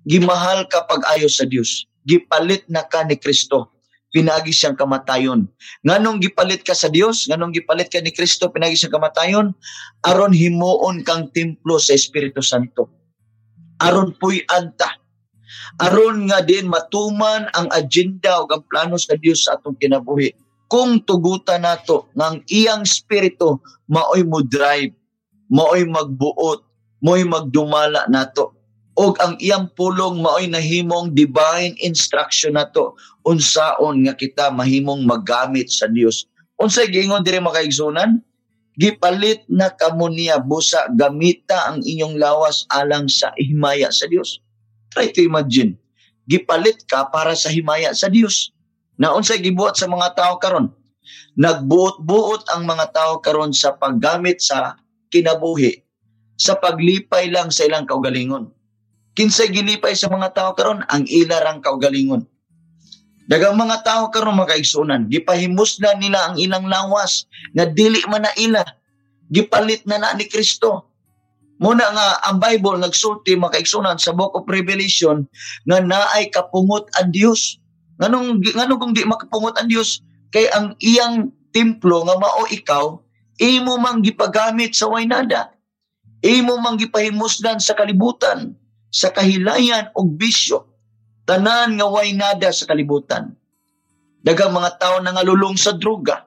Gimahal 0.08 0.66
ka 0.66 0.84
pag 0.88 1.04
ayo 1.16 1.30
sa 1.30 1.46
Dios. 1.46 1.86
Gipalit 2.08 2.66
na 2.66 2.84
ka 2.84 3.04
ni 3.04 3.16
Kristo 3.16 3.78
pinagi 4.12 4.52
siyang 4.52 4.76
kamatayon. 4.76 5.44
Nganong 5.84 6.18
gipalit 6.24 6.64
ka 6.64 6.72
sa 6.72 6.88
Dios, 6.88 7.28
nganong 7.28 7.52
gipalit 7.52 7.92
ka 7.92 8.00
ni 8.00 8.12
Kristo, 8.12 8.48
pinagi 8.48 8.76
siyang 8.76 8.96
kamatayon, 9.00 9.46
aron 10.04 10.32
himuon 10.32 11.04
kang 11.04 11.28
templo 11.32 11.76
sa 11.76 11.92
Espiritu 11.92 12.40
Santo. 12.40 12.88
Aron 13.78 14.16
puy 14.16 14.42
anta. 14.50 14.98
aron 15.80 16.28
nga 16.28 16.44
din 16.44 16.68
matuman 16.68 17.48
ang 17.56 17.72
agenda 17.72 18.42
ug 18.42 18.52
ang 18.52 18.64
plano 18.68 19.00
sa 19.00 19.16
Dios 19.16 19.48
sa 19.48 19.56
atong 19.56 19.80
kinabuhi 19.80 20.34
kung 20.68 21.00
tugutan 21.02 21.64
nato 21.64 22.12
ng 22.12 22.44
iyang 22.46 22.84
spirito 22.84 23.64
maoy 23.88 24.22
mo 24.22 24.44
drive 24.44 24.92
maoy 25.48 25.88
magbuot 25.88 26.60
mo'y 26.98 27.22
magdumala 27.22 28.10
nato. 28.10 28.54
Og 28.98 29.14
ang 29.22 29.38
iyang 29.38 29.70
pulong 29.78 30.18
maoy 30.18 30.50
nahimong 30.50 31.14
divine 31.14 31.78
instruction 31.78 32.58
nato. 32.58 32.98
Unsaon 33.22 34.02
nga 34.02 34.18
kita 34.18 34.50
mahimong 34.50 35.06
magamit 35.06 35.70
sa 35.70 35.86
Dios 35.86 36.26
unsay 36.58 36.90
giingon 36.90 37.22
diri 37.22 37.38
makaigsunan 37.38 38.18
gipalit 38.74 39.46
na 39.46 39.70
kamo 39.70 40.10
niya 40.10 40.42
busa 40.42 40.90
gamita 40.90 41.70
ang 41.70 41.86
inyong 41.86 42.18
lawas 42.18 42.66
alang 42.74 43.06
sa 43.06 43.30
himaya 43.38 43.94
sa 43.94 44.10
Dios 44.10 44.42
try 44.90 45.10
to 45.14 45.22
imagine. 45.22 45.78
Gipalit 46.28 46.84
ka 46.84 47.08
para 47.08 47.32
sa 47.32 47.48
himaya 47.48 47.94
sa 47.96 48.10
Dios 48.10 48.52
na 48.98 49.14
unsay 49.14 49.38
gibuhat 49.38 49.78
sa 49.78 49.86
mga 49.86 50.18
tao 50.18 50.36
karon? 50.42 50.74
Nagbuot-buot 51.38 52.50
ang 52.52 52.66
mga 52.66 52.90
tao 52.92 53.22
karon 53.22 53.54
sa 53.54 53.72
paggamit 53.78 54.42
sa 54.42 54.76
kinabuhi 55.08 55.86
sa 56.38 56.54
paglipay 56.54 57.30
lang 57.34 57.50
sa 57.50 57.66
ilang 57.66 57.86
kaugalingon. 57.86 58.50
Kinsay 59.18 59.50
gilipay 59.50 59.98
sa 59.98 60.06
mga 60.06 60.30
tao 60.30 60.54
karon? 60.54 60.86
Ang 60.86 61.02
ilarang 61.10 61.58
kaugalingon. 61.58 62.22
Dagang 63.28 63.58
mga 63.58 63.84
tao 63.84 64.08
karon 64.08 64.38
makaigsunan 64.38 65.10
gipahimusdan 65.10 66.00
nila 66.00 66.32
ang 66.32 66.40
ilang 66.40 66.64
lawas 66.64 67.28
nga 67.52 67.66
dili 67.68 68.00
man 68.06 68.24
na 68.24 68.32
ila. 68.38 68.62
Gipalit 69.28 69.84
na 69.84 70.00
na 70.00 70.16
ni 70.16 70.24
Kristo. 70.24 70.88
Muna 71.58 71.90
nga 71.92 72.06
ang 72.24 72.38
Bible 72.38 72.78
nagsulti 72.80 73.34
makaigsunan 73.34 73.98
sa 74.00 74.14
Book 74.14 74.32
of 74.38 74.48
Revelation 74.48 75.26
nga 75.68 75.82
naay 75.82 76.30
kapungot 76.30 76.88
ang 76.96 77.10
Dios. 77.12 77.57
Nganong 77.98 78.42
nganong 78.42 78.80
kung 78.80 78.94
di 78.94 79.02
makapungot 79.02 79.58
ang 79.58 79.68
Dios 79.68 80.02
kay 80.30 80.46
ang 80.50 80.78
iyang 80.78 81.34
templo 81.50 82.06
nga 82.06 82.14
mao 82.14 82.46
ikaw 82.46 82.94
imo 83.38 83.74
mang 83.78 84.02
gipagamit 84.02 84.74
sa 84.74 84.86
waynada. 84.90 85.54
Imo 86.22 86.58
mang 86.58 86.78
gipahimusdan 86.78 87.62
sa 87.62 87.74
kalibutan 87.74 88.54
sa 88.88 89.12
kahilayan 89.14 89.92
o 89.94 90.06
bisyo. 90.06 90.66
Tanan 91.28 91.76
nga 91.76 91.86
way 91.86 92.16
nada 92.16 92.48
sa 92.50 92.64
kalibutan. 92.64 93.36
Dagang 94.24 94.50
mga 94.50 94.80
tao 94.80 94.96
na 94.98 95.12
ngalulong 95.14 95.54
sa 95.60 95.76
droga. 95.76 96.24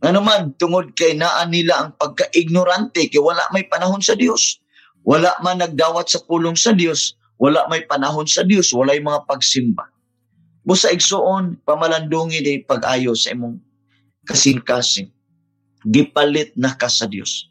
Nga 0.00 0.10
naman, 0.12 0.54
tungod 0.54 0.94
kay 0.94 1.18
naan 1.18 1.50
nila 1.50 1.82
ang 1.82 1.90
pagka-ignorante 1.98 3.10
kay 3.10 3.18
wala 3.18 3.42
may 3.50 3.66
panahon 3.66 4.00
sa 4.00 4.14
Dios. 4.14 4.62
Wala 5.02 5.34
man 5.42 5.58
nagdawat 5.60 6.06
sa 6.06 6.22
pulong 6.22 6.54
sa 6.54 6.72
Dios. 6.72 7.18
Wala 7.36 7.66
may 7.66 7.84
panahon 7.84 8.24
sa 8.24 8.46
Dios. 8.46 8.70
Wala 8.70 8.94
yung 8.94 9.10
mga 9.10 9.26
pagsimba. 9.26 9.95
Busa 10.66 10.90
igsuon, 10.90 11.62
pamalandungi 11.62 12.42
di 12.42 12.54
pag-ayo 12.66 13.14
sa 13.14 13.30
imong 13.30 13.54
kasing-kasing. 14.26 15.14
Gipalit 15.86 16.58
na 16.58 16.74
ka 16.74 16.90
sa 16.90 17.06
Dios. 17.06 17.46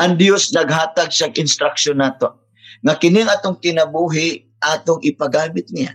Ang 0.00 0.16
Dios 0.16 0.48
naghatag 0.56 1.12
siya 1.12 1.28
instruction 1.36 2.00
nato 2.00 2.48
nga 2.80 2.96
kining 2.96 3.28
atong 3.28 3.60
kinabuhi 3.60 4.48
atong 4.64 5.04
ipagamit 5.04 5.68
niya. 5.68 5.92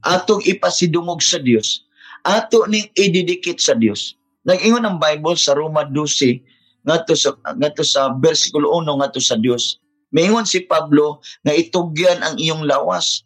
Atong 0.00 0.40
ipasidungog 0.48 1.20
sa 1.20 1.36
Dios 1.36 1.84
ato 2.24 2.64
ning 2.70 2.86
ididikit 2.94 3.58
sa 3.58 3.74
Dios 3.74 4.14
nag-ingon 4.46 4.86
ang 4.86 4.98
Bible 5.02 5.34
sa 5.34 5.58
Roma 5.58 5.82
12 5.90 6.38
ngadto 6.86 7.14
sa 7.18 7.34
ngadto 7.58 7.82
sa 7.82 8.14
bersikulo 8.14 8.70
1 8.78 8.98
ngadto 8.98 9.18
sa 9.18 9.34
Dios 9.38 9.82
Maingon 10.12 10.44
si 10.44 10.68
Pablo 10.68 11.24
nga 11.40 11.56
itugyan 11.56 12.20
ang 12.20 12.36
iyong 12.36 12.68
lawas. 12.68 13.24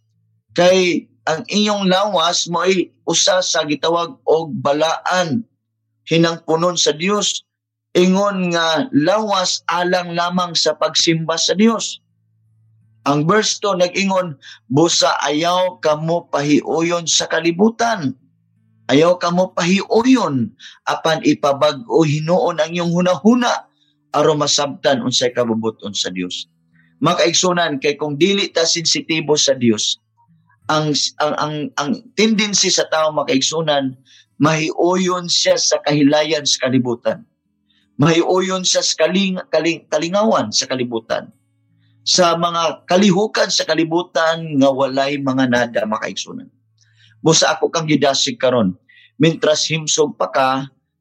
Kay 0.55 1.11
ang 1.27 1.43
iyong 1.51 1.91
lawas 1.91 2.47
mo 2.47 2.63
ay 2.63 2.95
usa 3.05 3.43
sa 3.43 3.67
gitawag 3.67 4.15
og 4.23 4.55
balaan 4.63 5.43
hinang 6.07 6.41
punon 6.47 6.79
sa 6.79 6.95
Dios 6.95 7.43
ingon 7.93 8.55
nga 8.55 8.87
lawas 8.95 9.67
alang 9.67 10.15
lamang 10.15 10.55
sa 10.55 10.79
pagsimba 10.79 11.35
sa 11.35 11.59
Dios 11.59 11.99
ang 13.07 13.23
verse 13.23 13.63
2 13.63 13.87
nag-ingon, 13.87 14.35
busa 14.67 15.15
ayaw 15.23 15.79
kamo 15.79 16.27
pahiuyon 16.27 17.07
sa 17.07 17.31
kalibutan. 17.31 18.19
Ayaw 18.91 19.23
kamo 19.23 19.55
pahiuyon 19.55 20.51
apan 20.91 21.23
ipabag-o 21.23 22.03
hinuon 22.03 22.59
ang 22.59 22.71
iyong 22.75 22.91
hunahuna 22.91 23.71
aron 24.11 24.43
masabtan 24.43 25.07
unsay 25.07 25.31
kabubuton 25.31 25.95
sa 25.95 26.11
Dios. 26.11 26.51
Makaigsunan 26.99 27.79
kay 27.79 27.95
kung 27.95 28.19
dili 28.19 28.51
ta 28.51 28.67
sensitibo 28.67 29.39
sa 29.39 29.55
Dios, 29.55 30.03
ang 30.67 30.91
ang 31.23 31.35
ang, 31.39 31.55
ang 31.79 31.91
tendency 32.19 32.71
sa 32.71 32.87
tao 32.91 33.15
makaigsunan 33.15 33.95
mahiuyon 34.37 35.27
siya 35.33 35.57
sa 35.57 35.81
kahilayan 35.81 36.45
sa 36.45 36.69
kalibutan. 36.69 37.25
Mahiuyon 37.97 38.61
siya 38.61 38.85
sa 38.85 39.09
kaling, 39.09 39.41
kaling, 39.49 39.89
kalingawan 39.89 40.53
sa 40.53 40.69
kalibutan 40.69 41.33
sa 42.07 42.39
mga 42.39 42.87
kalihukan 42.87 43.51
sa 43.51 43.67
kalibutan 43.67 44.63
nga 44.63 44.71
walay 44.71 45.19
mga 45.19 45.45
nada 45.51 45.83
makaigsunan. 45.89 46.47
Busa 47.19 47.57
ako 47.57 47.73
kang 47.73 47.91
gidasig 47.91 48.39
karon, 48.39 48.79
mintras 49.19 49.67
himsog 49.67 50.15
pa 50.15 50.31
ka, 50.31 50.51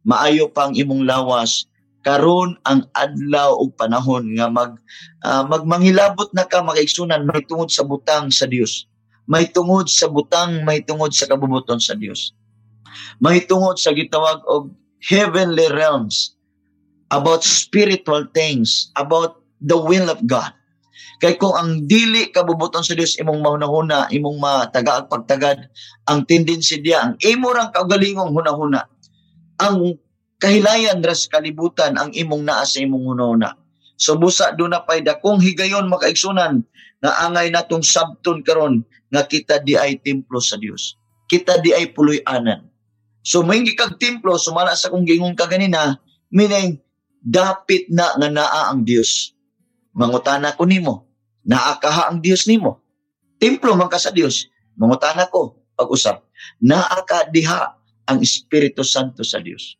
maayo 0.02 0.50
pang 0.50 0.74
imong 0.74 1.06
lawas, 1.06 1.70
karon 2.02 2.58
ang 2.66 2.90
adlaw 2.98 3.54
ug 3.54 3.78
panahon 3.78 4.34
nga 4.34 4.50
mag 4.50 4.82
uh, 5.22 5.46
magmangilabot 5.46 6.34
na 6.34 6.50
ka 6.50 6.66
makaigsunan 6.66 7.22
may 7.28 7.46
tungod 7.46 7.70
sa 7.70 7.86
butang 7.86 8.34
sa 8.34 8.50
Dios. 8.50 8.90
May 9.26 9.50
tungod 9.50 9.90
sa 9.90 10.06
butang, 10.06 10.62
may 10.62 10.86
tungod 10.86 11.10
sa 11.14 11.26
kabubuton 11.26 11.82
sa 11.82 11.98
Dios. 11.98 12.34
May 13.18 13.42
tungod 13.44 13.82
sa 13.82 13.92
gitawag 13.92 14.46
og 14.46 14.72
heavenly 15.02 15.66
realms 15.74 16.38
about 17.10 17.42
spiritual 17.42 18.30
things, 18.34 18.94
about 18.98 19.42
the 19.62 19.78
will 19.78 20.10
of 20.10 20.22
God. 20.26 20.54
Kay 21.24 21.40
kung 21.40 21.56
ang 21.56 21.88
dili 21.88 22.28
kabubuton 22.30 22.84
sa 22.84 22.94
Dios 22.94 23.16
imong 23.16 23.40
mahunahuna, 23.40 24.12
imong 24.12 24.38
matagaag 24.38 25.08
pagtagad, 25.08 25.72
ang 26.06 26.28
tendency 26.28 26.84
diya, 26.84 27.08
ang 27.08 27.14
imo 27.24 27.56
rang 27.56 27.72
kaugalingong 27.72 28.36
hunahuna, 28.36 28.84
ang 29.58 29.96
kahilayan 30.38 31.00
ras 31.00 31.32
kalibutan 31.32 31.96
ang 31.96 32.12
imong 32.12 32.44
naa 32.44 32.68
sa 32.68 32.84
imong 32.84 33.16
hunahuna. 33.16 33.56
So 33.96 34.20
busa 34.20 34.52
do 34.56 34.68
na 34.68 34.84
pay 34.84 35.00
dakong 35.04 35.40
higayon 35.40 35.88
makaigsunan 35.88 36.64
nga 37.00 37.12
angay 37.28 37.52
natong 37.52 37.84
sabton 37.84 38.44
karon 38.44 38.84
nga 39.12 39.24
kita 39.24 39.64
di 39.64 39.80
ay 39.80 40.00
templo 40.04 40.44
sa 40.44 40.60
Dios. 40.60 41.00
Kita 41.32 41.64
di 41.64 41.72
ay 41.72 41.96
puloy-anan. 41.96 42.68
So 43.26 43.42
mahingi 43.42 43.74
kag 43.74 43.98
templo 43.98 44.38
sumala 44.38 44.78
sa 44.78 44.94
kung 44.94 45.08
gingon 45.08 45.34
ka 45.34 45.50
ganina, 45.50 45.98
meaning 46.30 46.78
dapit 47.24 47.90
na 47.90 48.14
nga 48.14 48.30
naa 48.30 48.62
ang 48.70 48.86
Dios. 48.86 49.34
Mangutana 49.96 50.54
ko 50.54 50.68
nimo, 50.68 51.10
naakaha 51.48 52.12
ang 52.12 52.20
Dios 52.22 52.46
nimo. 52.46 52.84
Templo 53.42 53.74
man 53.74 53.90
ka 53.90 53.98
sa 53.98 54.12
Dios. 54.12 54.46
Mangutana 54.76 55.26
ko 55.32 55.66
pag-usap, 55.76 56.24
naaka 56.60 57.32
diha 57.32 57.76
ang 58.06 58.18
Espiritu 58.22 58.84
Santo 58.84 59.24
sa 59.24 59.40
Dios. 59.42 59.80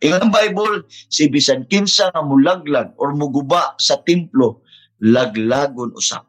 Ingon 0.00 0.24
ang 0.28 0.32
Bible, 0.32 0.88
si 0.88 1.28
bisan 1.28 1.68
kinsa 1.68 2.08
nga 2.08 2.24
mulaglag 2.24 2.96
or 2.96 3.12
muguba 3.12 3.76
sa 3.76 4.00
templo, 4.00 4.64
laglagon 4.96 5.92
usap. 5.92 6.24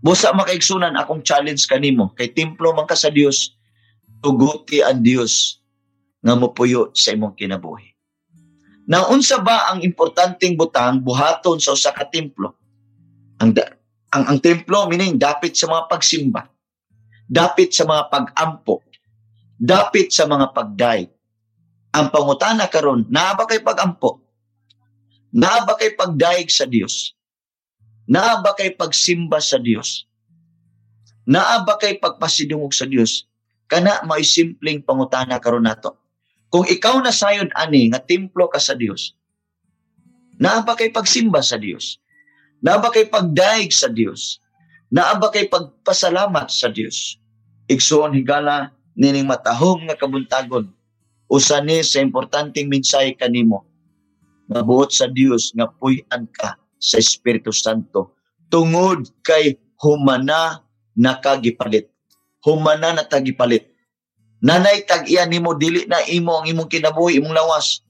Busa 0.00 0.32
makaigsunan 0.32 0.96
akong 0.96 1.24
challenge 1.24 1.64
kanimo 1.68 2.12
kay 2.16 2.32
templo 2.32 2.72
man 2.72 2.88
ka 2.88 2.96
sa 2.96 3.12
Dios, 3.12 3.56
tuguti 4.24 4.80
ang 4.80 5.04
Dios 5.04 5.60
nga 6.24 6.36
mopuyo 6.36 6.88
sa 6.96 7.12
imong 7.12 7.36
kinabuhi. 7.36 7.92
Na 8.88 9.08
unsa 9.08 9.40
ba 9.40 9.72
ang 9.72 9.80
importanteng 9.80 10.56
butang 10.56 11.00
buhaton 11.00 11.60
sa 11.60 11.72
usa 11.72 11.92
ka 11.92 12.08
templo? 12.08 12.52
Ang, 13.40 13.56
ang 14.12 14.24
ang 14.28 14.38
templo 14.40 14.88
meaning 14.88 15.16
dapit 15.16 15.56
sa 15.56 15.68
mga 15.68 15.88
pagsimba. 15.88 16.48
Dapit 17.24 17.72
sa 17.72 17.88
mga 17.88 18.12
pag-ampo. 18.12 18.84
Dapit 19.56 20.12
sa 20.12 20.28
mga 20.28 20.52
pagday. 20.52 21.08
Ang 21.94 22.10
pangutana 22.10 22.66
karon, 22.66 23.06
naa 23.06 23.38
ba 23.38 23.46
kay 23.46 23.62
pag-ampo? 23.62 24.18
Naa 25.30 25.62
ba 25.62 25.78
kay 25.78 25.94
pagdaig 25.94 26.50
sa 26.50 26.66
Dios? 26.66 27.14
Naa 28.10 28.42
ba 28.42 28.52
kay 28.58 28.74
pagsimba 28.74 29.38
sa 29.38 29.62
Dios? 29.62 30.04
Naa 31.24 31.62
ba 31.62 31.78
kay 31.78 32.02
pagpasidungog 32.02 32.74
sa 32.74 32.84
Dios? 32.84 33.30
Kana 33.70 34.02
may 34.04 34.26
simpleng 34.26 34.82
pangutana 34.82 35.38
karon 35.38 35.64
nato 35.64 36.04
kung 36.54 36.70
ikaw 36.70 37.02
na 37.02 37.10
sayon 37.10 37.50
ani 37.58 37.90
nga 37.90 37.98
templo 37.98 38.46
ka 38.46 38.62
sa 38.62 38.78
Dios, 38.78 39.18
naa 40.38 40.62
ba 40.62 40.78
kay 40.78 40.94
pagsimba 40.94 41.42
sa 41.42 41.58
Dios? 41.58 41.98
Naa 42.62 42.78
ba 42.78 42.94
kay 42.94 43.10
pagdaig 43.10 43.74
sa 43.74 43.90
Dios? 43.90 44.38
Naa 44.86 45.18
ba 45.18 45.34
kay 45.34 45.50
pagpasalamat 45.50 46.46
sa 46.54 46.70
Dios? 46.70 47.18
Igsoon 47.66 48.14
higala 48.14 48.70
nining 48.94 49.26
matahom 49.26 49.82
nga 49.90 49.98
kabuntagon. 49.98 50.70
Usa 51.34 51.58
ni 51.58 51.82
sa 51.82 51.98
importanteng 51.98 52.70
mensahe 52.70 53.18
kanimo. 53.18 53.66
Mabuot 54.46 54.94
sa 54.94 55.10
Dios 55.10 55.50
nga 55.50 55.66
puy-an 55.66 56.30
ka 56.30 56.54
sa 56.78 57.02
Espiritu 57.02 57.50
Santo 57.50 58.14
tungod 58.46 59.10
kay 59.26 59.58
humana 59.82 60.62
nakagipalit. 60.94 61.90
Humana 62.46 62.94
na 62.94 63.02
tagipalit. 63.02 63.66
Nanay 64.46 64.86
tag 64.86 65.10
iya 65.10 65.26
nimo 65.26 65.58
dili 65.58 65.90
na 65.90 66.06
imo 66.06 66.38
ang 66.38 66.46
imong 66.46 66.70
kinabuhi 66.70 67.18
imong 67.18 67.34
lawas. 67.34 67.82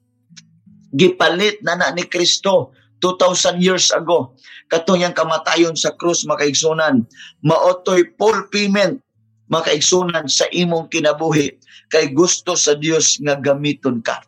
Gipalit 0.94 1.60
na 1.60 1.76
na 1.76 1.92
ni 1.92 2.08
Kristo 2.08 2.72
2000 3.02 3.60
years 3.60 3.92
ago. 3.92 4.32
Katong 4.72 5.04
yang 5.04 5.12
kamatayon 5.12 5.76
sa 5.76 5.92
krus 5.92 6.24
makaigsunan, 6.24 7.04
maotoy 7.44 8.08
full 8.16 8.48
payment 8.48 9.03
makaigsunan 9.48 10.26
sa 10.28 10.48
imong 10.52 10.88
kinabuhi 10.88 11.56
kay 11.92 12.12
gusto 12.12 12.56
sa 12.56 12.76
Dios 12.76 13.20
nga 13.20 13.36
gamiton 13.36 14.00
ka. 14.00 14.24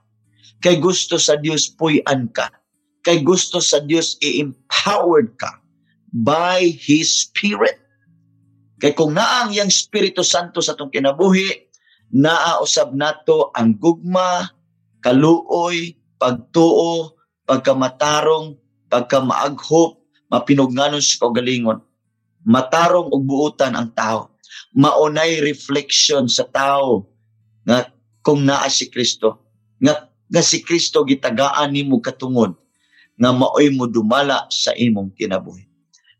Kay 0.60 0.80
gusto 0.80 1.20
sa 1.20 1.36
Dios 1.36 1.68
puy-an 1.72 2.28
ka. 2.32 2.48
Kay 3.04 3.22
gusto 3.22 3.62
sa 3.62 3.78
Dios 3.84 4.18
i-empowered 4.18 5.36
ka 5.38 5.62
by 6.10 6.64
His 6.80 7.28
Spirit. 7.28 7.78
Kay 8.82 8.92
kung 8.92 9.16
naang 9.16 9.56
yang 9.56 9.72
Espiritu 9.72 10.20
Santo 10.20 10.60
sa 10.60 10.76
atong 10.76 10.92
kinabuhi, 10.92 11.48
naausab 12.12 12.92
nato 12.92 13.48
ang 13.56 13.76
gugma, 13.78 14.52
kaluoy, 15.00 15.96
pagtuo, 16.20 17.16
pagkamatarong, 17.48 18.58
pagkamaaghop, 18.92 20.02
mapinugnanon 20.28 21.00
sa 21.00 21.24
kagalingon. 21.24 21.80
Matarong 22.46 23.10
og 23.10 23.22
buutan 23.26 23.74
ang 23.74 23.90
tao. 23.96 24.35
Maunay 24.76 25.40
reflection 25.40 26.28
sa 26.28 26.44
tao 26.44 27.08
nga 27.64 27.88
kung 28.20 28.44
naa 28.44 28.68
si 28.68 28.92
Kristo. 28.92 29.40
Nga, 29.80 29.94
nga 30.28 30.42
si 30.44 30.60
Kristo 30.60 31.00
gitagaan 31.02 31.72
nimo 31.72 31.98
katungod 31.98 32.52
nga 33.16 33.32
maoy 33.32 33.72
mo 33.72 33.88
dumala 33.88 34.44
sa 34.52 34.76
imong 34.76 35.16
kinabuhi. 35.16 35.64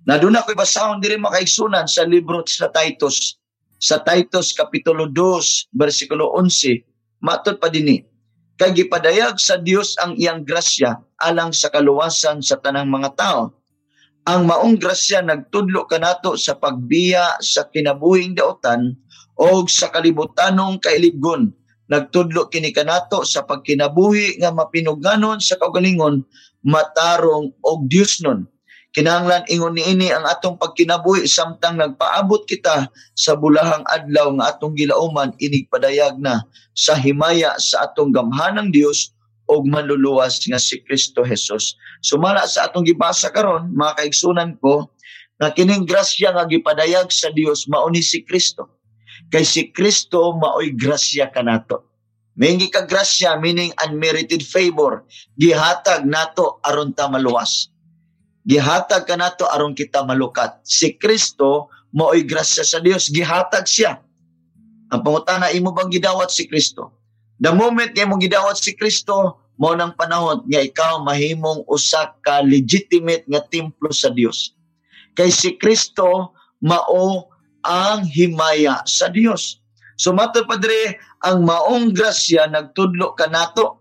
Na 0.09 0.17
doon 0.17 0.41
ako'y 0.41 0.57
basahon 0.57 1.03
diri 1.03 1.21
makaigsunan 1.21 1.85
sa 1.85 2.09
libro 2.09 2.41
sa 2.49 2.73
Titus 2.73 3.37
sa 3.77 4.01
Titus 4.01 4.57
Kapitulo 4.57 5.05
2, 5.13 5.77
versikulo 5.77 6.33
11, 6.33 6.81
matod 7.21 7.61
pa 7.61 7.69
dini, 7.69 8.01
kay 8.57 8.73
gipadayag 8.73 9.37
sa 9.37 9.61
Dios 9.61 10.01
ang 10.01 10.17
iyang 10.17 10.41
grasya 10.49 10.97
alang 11.21 11.53
sa 11.53 11.69
kaluwasan 11.69 12.41
sa 12.41 12.57
tanang 12.57 12.89
mga 12.89 13.13
tao. 13.13 13.53
Ang 14.27 14.51
maong 14.51 14.83
grasya 14.83 15.23
nagtudlo 15.23 15.87
kanato 15.87 16.35
sa 16.35 16.59
pagbiya 16.59 17.39
sa 17.39 17.71
kinabuhing 17.71 18.35
daotan 18.35 18.99
o 19.39 19.63
sa 19.71 19.87
kalibutanong 19.95 20.83
kailigon. 20.83 21.55
Nagtudlo 21.87 22.51
kini 22.51 22.75
kanato 22.75 23.23
sa 23.23 23.47
pagkinabuhi 23.47 24.43
nga 24.43 24.51
mapinugnanon 24.51 25.39
sa 25.39 25.55
kaugalingon 25.55 26.27
matarong 26.67 27.55
og 27.63 27.87
Dios 27.87 28.19
nun 28.19 28.51
Kinahanglan 28.97 29.45
ingon 29.53 29.77
niini 29.77 30.09
ang 30.09 30.25
atong 30.25 30.57
pagkinabuhi 30.57 31.29
samtang 31.29 31.77
nagpaabot 31.77 32.49
kita 32.49 32.89
sa 33.13 33.37
bulahang 33.37 33.85
adlaw 33.93 34.33
nga 34.41 34.57
atong 34.57 34.73
gilauman 34.73 35.37
inig 35.37 35.69
padayag 35.69 36.17
na 36.17 36.49
sa 36.73 36.97
himaya 36.97 37.53
sa 37.61 37.85
atong 37.85 38.09
gamhanang 38.09 38.73
Dios 38.73 39.13
og 39.47 39.67
manluluwas 39.67 40.43
nga 40.47 40.59
si 40.59 40.83
Kristo 40.83 41.23
Jesus. 41.23 41.79
Sumala 42.03 42.47
sa 42.47 42.67
atong 42.67 42.87
gibasa 42.87 43.31
karon 43.31 43.71
mga 43.75 44.03
kaigsunan 44.03 44.59
ko 44.59 44.91
nga 45.39 45.55
kining 45.55 45.87
grasya 45.87 46.35
nga 46.35 46.45
gipadayag 46.47 47.09
sa 47.13 47.31
Dios 47.31 47.67
mao 47.71 47.87
ni 47.91 48.03
si 48.03 48.27
Kristo. 48.27 48.67
Kay 49.31 49.43
si 49.43 49.63
Kristo 49.75 50.35
maoy 50.39 50.75
grasya 50.75 51.31
kanato. 51.31 51.87
Mingi 52.37 52.69
ka 52.69 52.85
grasya 52.85 53.41
meaning 53.41 53.73
unmerited 53.81 54.45
favor 54.45 55.09
gihatag 55.41 56.05
nato 56.05 56.61
aron 56.63 56.93
ta 56.93 57.09
maluwas 57.09 57.73
gihatag 58.47 59.11
ka 59.11 59.19
nato 59.19 59.45
aron 59.51 59.75
kita 59.75 60.07
malukat. 60.07 60.63
Si 60.63 60.95
Kristo 60.95 61.69
mao'y 61.91 62.23
grasya 62.23 62.63
sa 62.63 62.79
Dios, 62.79 63.11
gihatag 63.11 63.67
siya. 63.67 63.99
Ang 64.95 65.03
pangutana 65.03 65.51
imo 65.51 65.75
bang 65.75 65.91
gidawat 65.91 66.31
si 66.31 66.47
Kristo? 66.47 66.95
The 67.37 67.53
moment 67.53 67.93
nga 67.93 68.09
mo 68.09 68.17
gidawat 68.17 68.57
si 68.57 68.73
Kristo, 68.73 69.45
mo 69.57 69.73
nang 69.73 69.97
panahon 69.97 70.45
nga 70.49 70.61
ikaw 70.61 71.01
mahimong 71.01 71.65
usa 71.69 72.13
ka 72.21 72.45
legitimate 72.45 73.25
nga 73.29 73.41
templo 73.49 73.89
sa 73.93 74.13
Dios. 74.13 74.53
Kay 75.17 75.33
si 75.33 75.57
Kristo 75.57 76.37
mao 76.61 77.33
ang 77.65 78.05
himaya 78.05 78.85
sa 78.85 79.09
Dios. 79.09 79.61
So 79.97 80.13
matod 80.13 80.45
padre 80.45 81.01
ang 81.25 81.49
maong 81.49 81.97
grasya 81.97 82.53
nagtudlo 82.53 83.17
kanato. 83.17 83.81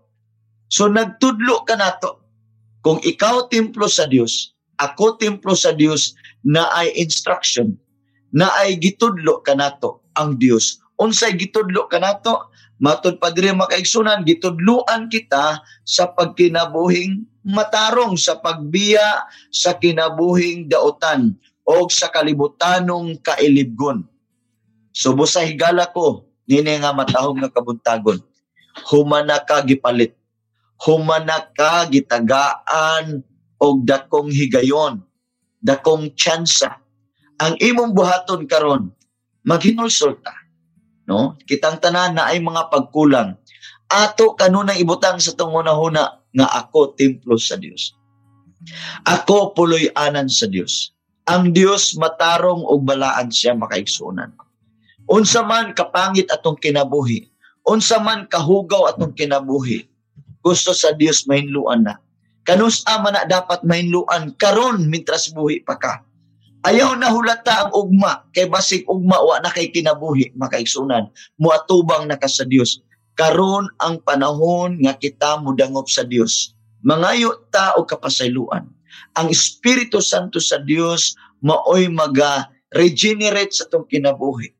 So 0.72 0.88
nagtudlo 0.88 1.68
kanato 1.68 2.24
kung 2.80 3.04
ikaw 3.04 3.52
templo 3.52 3.84
sa 3.84 4.08
Dios, 4.08 4.56
ako 4.80 5.20
templo 5.20 5.52
sa 5.52 5.76
Dios 5.76 6.16
na 6.40 6.72
ay 6.72 6.92
instruction 6.96 7.76
na 8.32 8.48
ay 8.64 8.80
gitudlo 8.80 9.44
kanato 9.44 10.04
ang 10.16 10.40
Dios 10.40 10.80
unsay 11.00 11.36
gitudlo 11.36 11.88
kanato 11.88 12.52
matud 12.76 13.16
pa 13.16 13.32
diri 13.32 13.52
makaigsunan 13.56 14.22
gitudluan 14.26 15.08
kita 15.08 15.60
sa 15.82 16.04
pagkinabuhing 16.12 17.24
matarong 17.46 18.18
sa 18.18 18.36
pagbiya 18.36 19.24
sa 19.48 19.76
kinabuhing 19.78 20.68
daotan 20.68 21.34
o 21.66 21.88
sa 21.88 22.12
kalibutanong 22.12 23.16
kailibgon 23.24 24.04
subo 24.92 25.24
sa 25.24 25.42
higala 25.42 25.88
ko 25.90 26.28
nini 26.44 26.78
nga 26.78 26.92
matahong 26.92 27.42
nga 27.42 27.50
kabuntagon 27.50 28.20
humana 28.92 29.40
ka 29.40 29.64
gipalit 29.64 30.14
humana 30.80 31.48
ka 31.56 31.88
gitagaan 31.88 33.24
og 33.56 33.88
dakong 33.88 34.28
higayon, 34.28 35.00
dakong 35.64 36.12
tsansa. 36.12 36.76
Ang 37.40 37.56
imong 37.60 37.92
buhaton 37.92 38.44
karon 38.48 38.92
maghinulsulta. 39.44 40.32
No? 41.06 41.38
Kitang 41.46 41.78
tanan 41.78 42.18
na 42.18 42.30
ay 42.30 42.42
mga 42.42 42.68
pagkulang. 42.70 43.38
Ato 43.86 44.34
kanunay 44.34 44.82
ibutang 44.82 45.22
sa 45.22 45.34
tong 45.38 45.54
una-huna 45.54 46.18
nga 46.34 46.46
ako 46.58 46.98
templo 46.98 47.38
sa 47.38 47.54
Dios. 47.54 47.94
Ako 49.06 49.54
puloy 49.54 49.86
anan 49.94 50.26
sa 50.26 50.50
Dios. 50.50 50.90
Ang 51.30 51.54
Dios 51.54 51.94
matarong 51.94 52.66
og 52.66 52.82
balaan 52.82 53.30
siya 53.30 53.54
makaigsunan. 53.54 54.34
Unsa 55.06 55.46
man 55.46 55.70
kapangit 55.70 56.26
atong 56.34 56.58
kinabuhi, 56.58 57.30
unsa 57.62 58.02
man 58.02 58.26
kahugaw 58.26 58.90
atong 58.90 59.14
kinabuhi, 59.14 59.86
gusto 60.42 60.74
sa 60.74 60.90
Dios 60.98 61.22
mahinluan 61.30 61.86
na 61.86 62.02
kanus 62.46 62.86
ama 62.86 63.10
na 63.10 63.26
dapat 63.26 63.66
mainluan 63.66 64.30
karon 64.38 64.86
mintras 64.86 65.34
buhi 65.34 65.66
pa 65.66 65.74
ka. 65.74 66.05
Ayaw 66.66 66.98
na 66.98 67.14
hulata 67.14 67.62
ang 67.62 67.70
ugma 67.70 68.26
kay 68.34 68.50
basig 68.50 68.82
ugma 68.90 69.22
wa 69.22 69.38
na 69.38 69.54
kay 69.54 69.70
kinabuhi 69.70 70.34
makaigsunan 70.34 71.06
muatubang 71.38 72.10
na 72.10 72.18
ka 72.18 72.26
sa 72.26 72.42
Dios. 72.42 72.82
Karon 73.14 73.70
ang 73.78 74.02
panahon 74.02 74.82
nga 74.82 74.98
kita 74.98 75.38
mudangop 75.38 75.86
sa 75.86 76.02
Dios. 76.02 76.58
Mangayo 76.82 77.46
ta 77.54 77.78
og 77.78 77.86
kapasayloan. 77.86 78.66
Ang 79.14 79.26
Espiritu 79.30 80.02
Santo 80.02 80.42
sa 80.42 80.58
Dios 80.58 81.14
maoy 81.38 81.86
maga 81.86 82.50
regenerate 82.74 83.54
sa 83.54 83.70
tong 83.70 83.86
kinabuhi. 83.86 84.50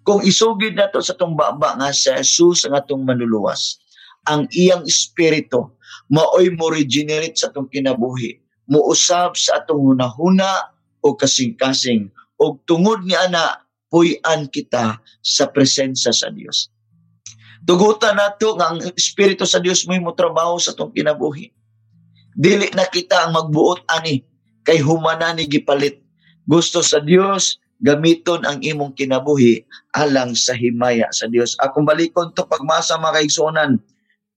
Kung 0.00 0.24
isugid 0.24 0.80
nato 0.80 1.04
sa 1.04 1.12
tong 1.12 1.36
baba 1.36 1.76
nga 1.76 1.92
sa 1.92 2.16
Jesus 2.24 2.64
ang 2.64 2.72
atong 2.72 3.04
manluluwas, 3.04 3.76
ang 4.24 4.48
iyang 4.56 4.88
espiritu 4.88 5.76
maoy 6.08 6.48
mo 6.56 6.72
regenerate 6.72 7.36
sa 7.36 7.52
atong 7.52 7.68
kinabuhi 7.68 8.40
muusab 8.70 9.34
sa 9.34 9.60
atong 9.60 9.94
hunahuna 9.94 10.72
o 11.00 11.16
kasing-kasing 11.16 12.08
o 12.40 12.56
tungod 12.64 13.04
ni 13.04 13.16
ana 13.16 13.64
puy-an 13.90 14.46
kita 14.48 15.02
sa 15.20 15.44
presensya 15.50 16.14
sa 16.14 16.30
Dios 16.30 16.70
tugutan 17.64 18.16
nato 18.16 18.56
nga 18.56 18.72
ang 18.72 18.80
espiritu 18.96 19.44
sa 19.44 19.60
Dios 19.60 19.84
mo 19.84 20.12
trabaho 20.16 20.56
sa 20.56 20.72
atong 20.72 20.92
kinabuhi. 20.96 21.52
Dili 22.32 22.72
na 22.72 22.88
kita 22.88 23.26
ang 23.28 23.36
magbuot 23.36 23.84
ani 23.90 24.24
kay 24.64 24.80
humana 24.80 25.34
ni 25.34 25.44
gipalit. 25.44 26.00
Gusto 26.46 26.80
sa 26.80 27.02
Dios 27.02 27.60
gamiton 27.80 28.44
ang 28.44 28.60
imong 28.60 28.92
kinabuhi 28.92 29.64
alang 29.96 30.36
sa 30.36 30.52
himaya 30.52 31.08
sa 31.12 31.28
Dios. 31.28 31.56
Akong 31.60 31.88
balikon 31.88 32.32
to 32.36 32.44
pagmasa 32.44 33.00
mga 33.00 33.24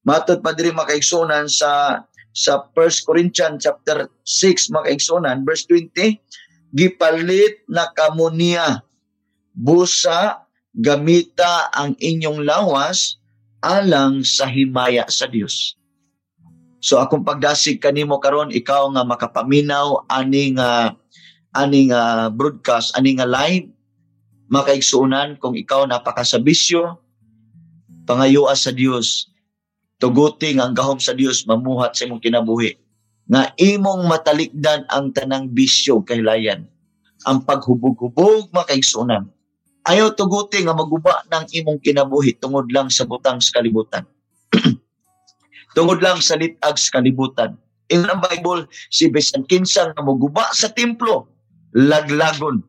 Matod 0.04 0.44
pa 0.44 0.52
diri 0.52 0.76
makaigsunan 0.76 1.48
sa 1.48 2.04
sa 2.34 2.66
1 2.76 3.08
Corinthians 3.08 3.62
chapter 3.62 4.10
6 4.26 4.74
makaigsunan 4.74 5.48
verse 5.48 5.64
20 5.70 6.18
gipalit 6.74 7.62
na 7.70 7.86
kamo 7.94 8.34
niya 8.34 8.82
busa 9.54 10.42
gamita 10.74 11.70
ang 11.70 11.94
inyong 12.02 12.42
lawas 12.42 13.22
alang 13.62 14.26
sa 14.26 14.50
himaya 14.50 15.06
sa 15.08 15.30
Dios. 15.30 15.78
So 16.84 17.00
akong 17.00 17.24
pagdasig 17.24 17.80
kanimo 17.80 18.20
karon 18.20 18.52
ikaw 18.52 18.92
nga 18.92 19.08
makapaminaw 19.08 20.04
aning 20.12 20.60
uh, 20.60 20.92
aning 21.56 21.96
uh, 21.96 22.28
broadcast 22.28 22.92
aning 23.00 23.24
uh, 23.24 23.30
live 23.30 23.72
makaigsunan 24.52 25.40
kung 25.40 25.56
ikaw 25.56 25.88
napaka 25.88 26.28
sa 26.28 26.44
bisyo 26.44 27.00
pangayua 28.04 28.52
sa 28.60 28.76
Dios 28.76 29.32
tuguting 29.96 30.60
ang 30.60 30.76
gahom 30.76 31.00
sa 31.00 31.16
Dios 31.16 31.48
mamuhat 31.48 31.96
sa 31.96 32.04
imong 32.04 32.20
kinabuhi 32.20 32.76
nga 33.30 33.52
imong 33.56 34.08
matalikdan 34.08 34.84
ang 34.92 35.16
tanang 35.16 35.52
bisyo 35.52 36.04
kahilayan 36.04 36.68
ang 37.24 37.44
paghubog-hubog 37.44 38.52
makaigsunan. 38.52 39.28
Ayaw 39.84 40.16
tuguti 40.16 40.64
nga 40.64 40.76
maguba 40.76 41.24
ng 41.28 41.52
imong 41.52 41.80
kinabuhi 41.84 42.40
tungod 42.40 42.72
lang 42.72 42.88
sa 42.88 43.04
butang 43.04 43.44
sa 43.44 43.60
kalibutan. 43.60 44.08
tungod 45.76 46.00
lang 46.00 46.24
sa 46.24 46.40
litag 46.40 46.80
sa 46.80 47.00
kalibutan. 47.00 47.60
Ingon 47.92 48.16
ang 48.16 48.24
Bible, 48.24 48.72
si 48.88 49.12
Bisan 49.12 49.44
Kinsang 49.44 49.92
nga 49.92 50.04
maguba 50.04 50.48
sa 50.56 50.72
templo, 50.72 51.28
laglagon. 51.76 52.64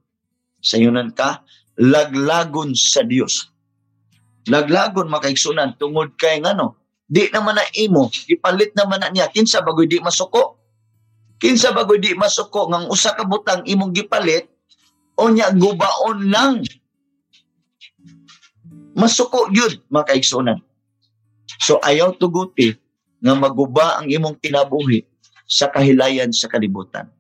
Sa 0.59 0.75
yunan 0.75 1.14
ka, 1.14 1.47
laglagon 1.79 2.75
sa 2.75 3.07
Dios. 3.07 3.47
Laglagon 4.51 5.07
makaigsunan 5.07 5.79
tungod 5.79 6.19
kay 6.19 6.43
ngano, 6.43 6.75
di 7.05 7.29
naman 7.31 7.61
na 7.61 7.67
imo, 7.77 8.09
ipalit 8.29 8.73
naman 8.73 9.01
na 9.05 9.12
niya, 9.12 9.29
kinsa 9.29 9.61
bagoy 9.61 9.85
di 9.85 10.01
masuko. 10.01 10.57
Kinsa 11.37 11.77
bagoy 11.77 12.01
di 12.01 12.17
masuko, 12.17 12.69
ngang 12.73 12.88
usa 12.88 13.12
ka 13.12 13.29
butang 13.29 13.62
imong 13.69 13.93
gipalit, 13.93 14.49
o 15.14 15.31
niya 15.31 15.53
gubaon 15.55 16.33
lang 16.33 16.64
masuko 18.95 19.51
yun, 19.51 19.79
mga 19.90 20.14
kaigsunan. 20.14 20.59
So 21.61 21.79
ayaw 21.83 22.17
tuguti 22.19 22.75
nga 23.21 23.35
maguba 23.35 24.01
ang 24.01 24.09
imong 24.09 24.38
kinabuhi 24.40 25.05
sa 25.45 25.69
kahilayan 25.71 26.33
sa 26.33 26.49
kalibutan. 26.49 27.11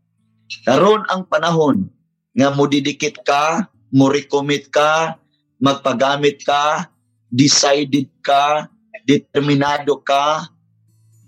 Karon 0.64 1.04
ang 1.10 1.26
panahon 1.28 1.90
nga 2.34 2.50
mudidikit 2.50 3.22
ka, 3.22 3.68
mo 3.94 4.10
recommit 4.10 4.70
ka, 4.74 5.18
magpagamit 5.62 6.42
ka, 6.42 6.90
decided 7.30 8.10
ka, 8.22 8.70
determinado 9.04 10.00
ka, 10.00 10.48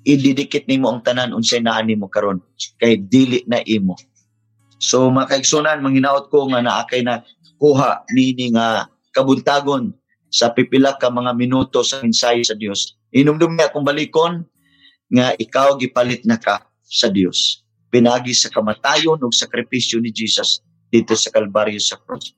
ididikit 0.07 0.65
nimo 0.65 0.89
ang 0.89 1.05
tanan 1.05 1.37
unsay 1.37 1.61
naa 1.61 1.85
nimo 1.85 2.09
karon 2.09 2.41
kay 2.81 2.97
dili 2.97 3.45
na 3.45 3.61
imo. 3.67 3.99
So 4.81 5.09
makaigsunan 5.13 5.83
manginaot 5.85 6.33
ko 6.33 6.49
nga 6.53 6.65
naa 6.65 6.89
kay 6.89 7.05
na 7.05 7.21
kuha 7.61 8.07
nini 8.13 8.53
nga 8.53 8.89
kabuntagon 9.13 9.93
sa 10.33 10.53
pipila 10.53 10.97
ka 11.01 11.09
mga 11.09 11.33
minuto 11.33 11.81
sa 11.81 12.01
mensahe 12.05 12.45
sa 12.45 12.55
Dios. 12.55 12.97
Inumdum 13.11 13.57
niya 13.57 13.73
akong 13.73 13.87
balikon 13.87 14.45
nga 15.11 15.33
ikaw 15.39 15.75
gipalit 15.81 16.23
na 16.29 16.37
ka 16.37 16.67
sa 16.85 17.09
Dios. 17.11 17.67
Pinagi 17.91 18.35
sa 18.37 18.53
kamatayon 18.53 19.23
ug 19.23 19.33
sakripisyo 19.33 20.03
ni 20.03 20.13
Jesus 20.13 20.61
dito 20.91 21.17
sa 21.17 21.33
Kalbaryo 21.33 21.81
sa 21.81 21.99
cross. 21.99 22.35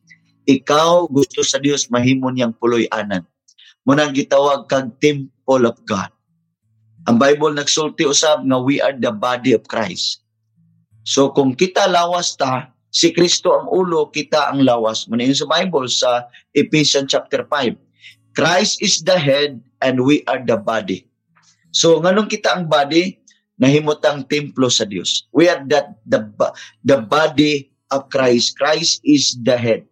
Ikaw 0.48 1.10
gusto 1.12 1.44
sa 1.44 1.60
Dios 1.60 1.90
mahimo 1.92 2.32
niyang 2.32 2.56
puloy-anan. 2.56 3.26
Munang 3.88 4.12
gitawag 4.12 4.68
kag 4.68 4.92
temple 5.00 5.64
of 5.64 5.80
God. 5.88 6.12
Ang 7.08 7.16
Bible 7.16 7.56
nagsulti 7.56 8.04
usab 8.04 8.44
nga 8.44 8.60
we 8.60 8.84
are 8.84 8.92
the 8.92 9.08
body 9.08 9.56
of 9.56 9.64
Christ. 9.64 10.20
So 11.08 11.32
kung 11.32 11.56
kita 11.56 11.88
lawas 11.88 12.36
ta, 12.36 12.68
si 12.92 13.16
Kristo 13.16 13.56
ang 13.56 13.64
ulo, 13.72 14.12
kita 14.12 14.52
ang 14.52 14.60
lawas. 14.60 15.08
Muna 15.08 15.24
sa 15.32 15.48
Bible 15.48 15.88
sa 15.88 16.28
Ephesians 16.52 17.08
chapter 17.08 17.48
5 17.48 17.80
Christ 18.36 18.78
is 18.84 19.00
the 19.02 19.16
head 19.16 19.58
and 19.80 20.04
we 20.04 20.20
are 20.28 20.38
the 20.38 20.60
body. 20.60 21.08
So 21.72 21.98
nganong 21.98 22.28
kita 22.28 22.54
ang 22.60 22.70
body, 22.70 23.18
nahimutang 23.58 24.30
templo 24.30 24.70
sa 24.70 24.86
Dios. 24.86 25.26
We 25.32 25.48
are 25.48 25.64
that 25.72 25.98
the 26.04 26.28
the 26.84 27.02
body 27.02 27.72
of 27.88 28.06
Christ. 28.12 28.54
Christ 28.54 29.02
is 29.02 29.34
the 29.42 29.58
head. 29.58 29.88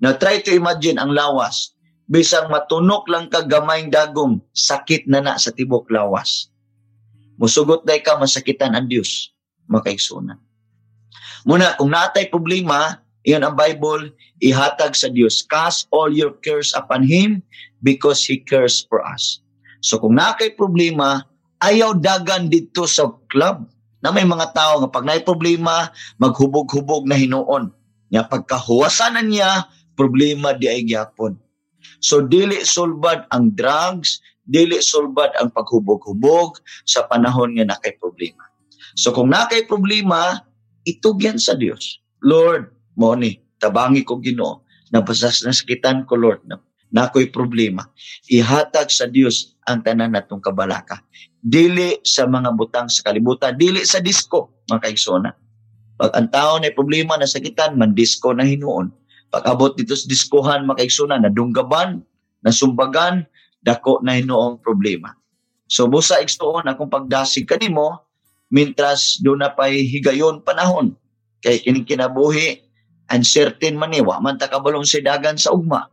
Now 0.00 0.16
try 0.16 0.38
to 0.38 0.54
imagine 0.54 0.96
ang 0.96 1.12
lawas. 1.12 1.73
Bisang 2.04 2.52
matunok 2.52 3.08
lang 3.08 3.32
ka 3.32 3.48
gamayng 3.48 3.88
dagom, 3.88 4.36
sakit 4.52 5.08
na 5.08 5.24
na 5.24 5.40
sa 5.40 5.48
tibok 5.48 5.88
lawas. 5.88 6.52
Musugot 7.40 7.88
day 7.88 8.04
ka 8.04 8.20
masakitan 8.20 8.76
ang 8.76 8.86
Dios, 8.86 9.32
makaigsunan. 9.72 10.36
Muna, 11.48 11.76
kung 11.80 11.92
natay 11.92 12.28
problema, 12.28 13.00
iyon 13.24 13.40
ang 13.40 13.56
Bible, 13.56 14.12
ihatag 14.36 14.92
sa 14.92 15.08
Dios. 15.08 15.40
Cast 15.48 15.88
all 15.88 16.12
your 16.12 16.36
cares 16.44 16.76
upon 16.76 17.04
Him 17.04 17.40
because 17.80 18.20
He 18.24 18.40
cares 18.40 18.84
for 18.84 19.00
us. 19.00 19.40
So 19.84 19.96
kung 20.00 20.16
nakay 20.16 20.56
problema, 20.56 21.24
ayaw 21.60 21.96
dagan 21.96 22.52
dito 22.52 22.84
sa 22.84 23.12
club 23.32 23.64
na 24.04 24.12
may 24.12 24.28
mga 24.28 24.52
tao 24.52 24.84
nga 24.84 24.92
pag 24.92 25.04
naay 25.08 25.24
problema, 25.24 25.88
maghubog-hubog 26.20 27.08
na 27.08 27.16
hinuon. 27.16 27.72
Nga 28.12 28.28
pagkahuwasanan 28.28 29.32
niya, 29.32 29.68
problema 29.96 30.52
di 30.52 30.68
ay 30.68 30.84
gyapon. 30.84 31.40
So 32.04 32.20
dili 32.20 32.60
sulbad 32.68 33.24
ang 33.32 33.56
drugs, 33.56 34.20
dili 34.44 34.84
sulbad 34.84 35.32
ang 35.40 35.48
paghubog-hubog 35.56 36.60
sa 36.84 37.08
panahon 37.08 37.56
nga 37.56 37.72
nakay 37.72 37.96
problema. 37.96 38.44
So 39.00 39.16
kung 39.16 39.32
nakay 39.32 39.64
problema, 39.64 40.44
itugyan 40.84 41.40
sa 41.40 41.56
Dios. 41.56 42.04
Lord, 42.20 42.68
mo 43.00 43.16
tabangi 43.64 44.04
ko 44.04 44.20
Ginoo 44.20 44.64
nabasas 44.94 45.42
na 45.42 45.50
sakitan 45.50 46.04
ko 46.04 46.14
Lord 46.14 46.44
na 46.46 46.60
nakoy 46.94 47.32
problema 47.32 47.88
ihatag 48.30 48.92
sa 48.92 49.10
Dios 49.10 49.58
ang 49.66 49.82
tanan 49.82 50.14
natong 50.14 50.38
kabalaka 50.38 51.02
dili 51.42 51.98
sa 52.06 52.28
mga 52.28 52.54
butang 52.54 52.86
sa 52.86 53.02
kalibutan 53.02 53.58
dili 53.58 53.82
sa 53.82 53.98
disko 53.98 54.62
mga 54.70 54.86
kaigsona 54.86 55.34
pag 55.98 56.12
ang 56.14 56.28
tao 56.30 56.62
na 56.62 56.70
problema 56.70 57.18
na 57.18 57.26
sakitan 57.26 57.74
man 57.74 57.96
disko 57.96 58.30
na 58.30 58.46
hinuon 58.46 58.94
pag 59.32 59.44
abot 59.48 59.72
dito 59.72 59.94
sa 59.94 60.06
diskohan 60.08 60.66
mga 60.66 60.84
kaigsona 60.84 61.20
nadunggaban 61.20 62.04
nasumbagan 62.44 63.24
dako 63.64 64.04
na 64.04 64.20
hinuong 64.20 64.60
problema. 64.60 65.16
So 65.64 65.88
busa 65.88 66.20
igsuon 66.20 66.68
akong 66.68 66.92
pagdasig 66.92 67.48
kanimo 67.48 68.04
mintras 68.52 69.18
do 69.24 69.32
na 69.34 69.50
pay 69.50 69.82
higayon 69.88 70.44
panahon. 70.44 70.92
Kay 71.40 71.64
kining 71.64 71.88
kinabuhi 71.88 72.60
uncertain 73.08 73.76
man 73.76 73.92
ni 73.92 74.04
wa 74.04 74.20
man 74.20 74.36
ta 74.36 74.48
kabalong 74.48 74.84
sidagan 74.84 75.40
sa 75.40 75.52
ugma. 75.52 75.88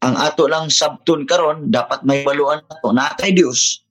Ang 0.00 0.14
ato 0.16 0.48
lang 0.48 0.72
sabton 0.72 1.28
karon 1.28 1.68
dapat 1.68 2.04
may 2.06 2.24
baluan 2.24 2.64
nato 2.64 2.90
natay 2.92 3.36
Dios 3.36 3.84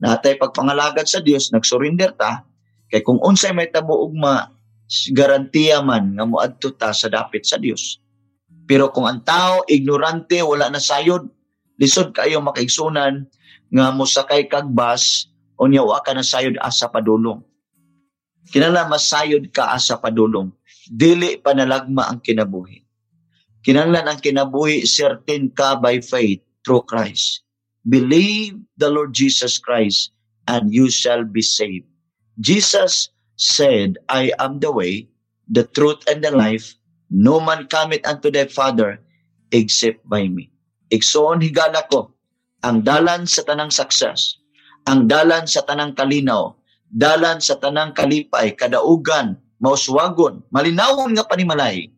natay 0.00 0.36
pagpangalagad 0.36 1.08
sa 1.08 1.20
Dios 1.24 1.50
nagsurrender 1.52 2.14
ta. 2.16 2.44
Kay 2.86 3.02
kung 3.02 3.18
unsay 3.18 3.50
may 3.50 3.66
tabo 3.66 4.06
ugma 4.06 4.46
garantiya 5.10 5.82
man 5.82 6.14
nga 6.14 6.24
moadto 6.24 6.70
ta 6.74 6.94
sa 6.94 7.10
dapit 7.10 7.42
sa 7.46 7.58
Dios 7.58 7.98
pero 8.66 8.90
kung 8.90 9.06
ang 9.06 9.22
tao 9.22 9.66
ignorante 9.66 10.42
wala 10.42 10.70
na 10.70 10.78
sayod 10.78 11.26
lisod 11.78 12.14
kayo 12.14 12.38
makaigsunan 12.42 13.26
nga 13.72 13.84
mosakay 13.90 14.46
kag 14.46 14.70
bus 14.70 15.30
unya 15.58 15.82
wa 15.82 15.98
ka 16.02 16.14
na 16.14 16.22
sayod 16.22 16.54
asa 16.62 16.86
padulong 16.86 17.42
kinala 18.46 18.86
masayod 18.86 19.50
ka 19.50 19.74
asa 19.74 19.98
padulong 19.98 20.54
dili 20.90 21.38
panalagma 21.38 22.06
ang 22.06 22.22
kinabuhi. 22.22 22.86
Kinanglan 23.66 24.06
ang 24.06 24.22
kinabuhi 24.22 24.86
certain 24.86 25.50
ka 25.50 25.74
by 25.74 25.98
faith 25.98 26.38
through 26.62 26.86
Christ. 26.86 27.42
Believe 27.82 28.54
the 28.78 28.90
Lord 28.90 29.14
Jesus 29.14 29.58
Christ 29.58 30.14
and 30.46 30.70
you 30.70 30.90
shall 30.90 31.26
be 31.26 31.42
saved. 31.42 31.86
Jesus 32.38 33.10
said, 33.36 34.00
I 34.08 34.32
am 34.40 34.60
the 34.60 34.72
way, 34.72 35.08
the 35.48 35.64
truth, 35.64 36.02
and 36.08 36.24
the 36.24 36.32
life. 36.32 36.74
No 37.08 37.38
man 37.38 37.70
cometh 37.70 38.02
unto 38.02 38.32
the 38.32 38.50
Father 38.50 38.98
except 39.54 40.02
by 40.08 40.26
me. 40.26 40.50
Igsoon 40.90 41.38
higala 41.38 41.86
ko, 41.86 42.10
ang 42.66 42.82
dalan 42.82 43.30
sa 43.30 43.46
tanang 43.46 43.70
success, 43.70 44.34
ang 44.90 45.06
dalan 45.06 45.46
sa 45.46 45.62
tanang 45.62 45.94
kalinaw, 45.94 46.54
dalan 46.90 47.38
sa 47.38 47.58
tanang 47.58 47.94
kalipay, 47.94 48.54
kadaugan, 48.54 49.38
mauswagon, 49.62 50.42
malinawon 50.50 51.14
nga 51.14 51.26
panimalay, 51.26 51.90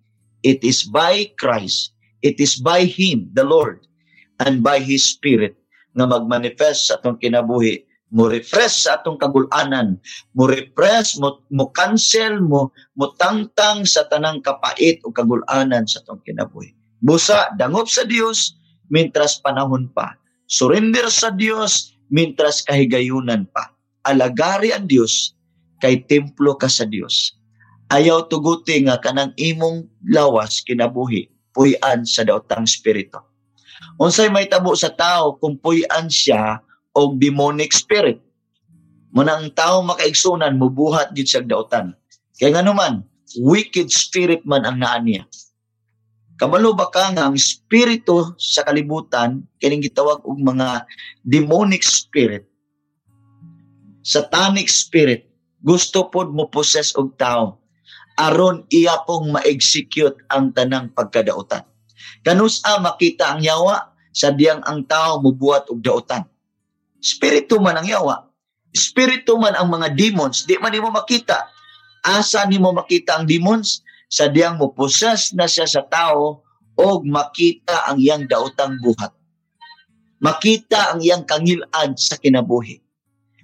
it 0.45 0.61
is 0.61 0.85
by 0.85 1.29
Christ, 1.41 1.97
it 2.21 2.37
is 2.37 2.61
by 2.61 2.85
Him, 2.85 3.33
the 3.33 3.45
Lord, 3.45 3.85
and 4.45 4.61
by 4.61 4.81
His 4.81 5.05
Spirit 5.05 5.57
nga 5.97 6.05
magmanifest 6.05 6.93
sa 6.93 7.01
atong 7.01 7.17
kinabuhi, 7.21 7.88
mo 8.09 8.29
refresh 8.29 8.89
sa 8.89 9.01
atong 9.01 9.21
kagulanan, 9.21 10.01
mo 10.33 10.49
refresh, 10.49 11.21
mo, 11.21 11.45
mo 11.53 11.69
cancel, 11.73 12.41
mo, 12.41 12.73
mo 12.97 13.13
tangtang 13.21 13.85
sa 13.85 14.09
tanang 14.09 14.41
kapait 14.41 15.01
o 15.05 15.13
kagulanan 15.13 15.85
sa 15.85 16.01
atong 16.05 16.25
kinabuhi. 16.25 16.73
Busa, 16.99 17.53
dangop 17.55 17.87
sa 17.87 18.09
Dios, 18.09 18.57
mintras 18.89 19.39
panahon 19.39 19.93
pa. 19.93 20.17
Surrender 20.49 21.13
sa 21.13 21.29
Dios, 21.31 21.93
mintras 22.09 22.65
kahigayunan 22.65 23.45
pa. 23.53 23.71
Alagari 24.09 24.73
ang 24.73 24.89
Dios, 24.89 25.37
kay 25.79 26.03
templo 26.09 26.57
ka 26.59 26.67
sa 26.67 26.89
Dios 26.89 27.39
ayaw 27.89 28.29
tuguti 28.29 28.85
nga 28.85 29.01
kanang 29.01 29.33
imong 29.35 29.89
lawas 30.13 30.61
kinabuhi 30.61 31.33
puy-an 31.57 32.05
sa 32.05 32.23
daotang 32.23 32.69
spirito. 32.69 33.25
Unsay 33.99 34.31
may 34.31 34.47
tabo 34.47 34.77
sa 34.79 34.93
tao 34.93 35.41
kung 35.41 35.59
puy-an 35.59 36.07
siya 36.07 36.63
og 36.99 37.23
demonic 37.23 37.71
spirit. 37.71 38.19
Muna 39.15 39.39
ang 39.39 39.55
tao 39.55 39.87
makaigsunan 39.87 40.59
mubuhat 40.59 41.15
gid 41.15 41.31
sa 41.31 41.39
daotan. 41.39 41.95
Kay 42.43 42.51
nga 42.51 42.67
naman, 42.67 43.07
wicked 43.39 43.89
spirit 43.95 44.43
man 44.43 44.67
ang 44.67 44.83
naa 44.83 44.99
niya. 44.99 45.23
Kabalo 46.39 46.75
ba 46.75 46.91
ka 46.91 47.15
nga 47.15 47.31
ang 47.31 47.39
spirito 47.39 48.35
sa 48.39 48.67
kalibutan 48.67 49.47
kining 49.63 49.83
gitawag 49.83 50.23
og 50.27 50.39
mga 50.39 50.87
demonic 51.23 51.83
spirit 51.83 52.47
satanic 54.09 54.73
spirit 54.73 55.29
gusto 55.61 56.09
pod 56.09 56.33
mo 56.33 56.49
possess 56.49 56.97
og 56.97 57.13
tao 57.21 57.61
aron 58.17 58.65
iya 58.73 59.05
pong 59.05 59.37
ma-execute 59.37 60.27
ang 60.33 60.51
tanang 60.51 60.91
pagkadautan. 60.91 61.63
Kanusa 62.25 62.81
makita 62.83 63.31
ang 63.31 63.45
yawa 63.45 63.95
sa 64.11 64.35
diyang 64.35 64.65
ang 64.67 64.83
tao 64.89 65.23
mubuhat 65.23 65.71
og 65.71 65.79
dautan. 65.79 66.27
Espiritu 66.99 67.63
man 67.63 67.79
ang 67.79 67.87
yawa. 67.87 68.27
Espiritu 68.75 69.39
man 69.39 69.55
ang 69.55 69.71
mga 69.71 69.95
demons, 69.95 70.45
di 70.45 70.59
man 70.59 70.75
nimo 70.75 70.91
makita. 70.91 71.47
Asa 72.05 72.45
nimo 72.47 72.75
makita 72.75 73.19
ang 73.19 73.25
demons? 73.27 73.83
Sa 74.09 74.25
diyang 74.33 74.57
mo 74.57 74.73
possess 74.73 75.37
na 75.37 75.45
siya 75.45 75.69
sa 75.69 75.85
tao 75.85 76.41
og 76.81 77.05
makita 77.05 77.91
ang 77.93 78.01
iyang 78.01 78.25
daotang 78.25 78.81
buhat. 78.81 79.13
Makita 80.25 80.97
ang 80.97 81.05
iyang 81.05 81.29
kangilad 81.29 81.93
sa 82.01 82.17
kinabuhi. 82.17 82.81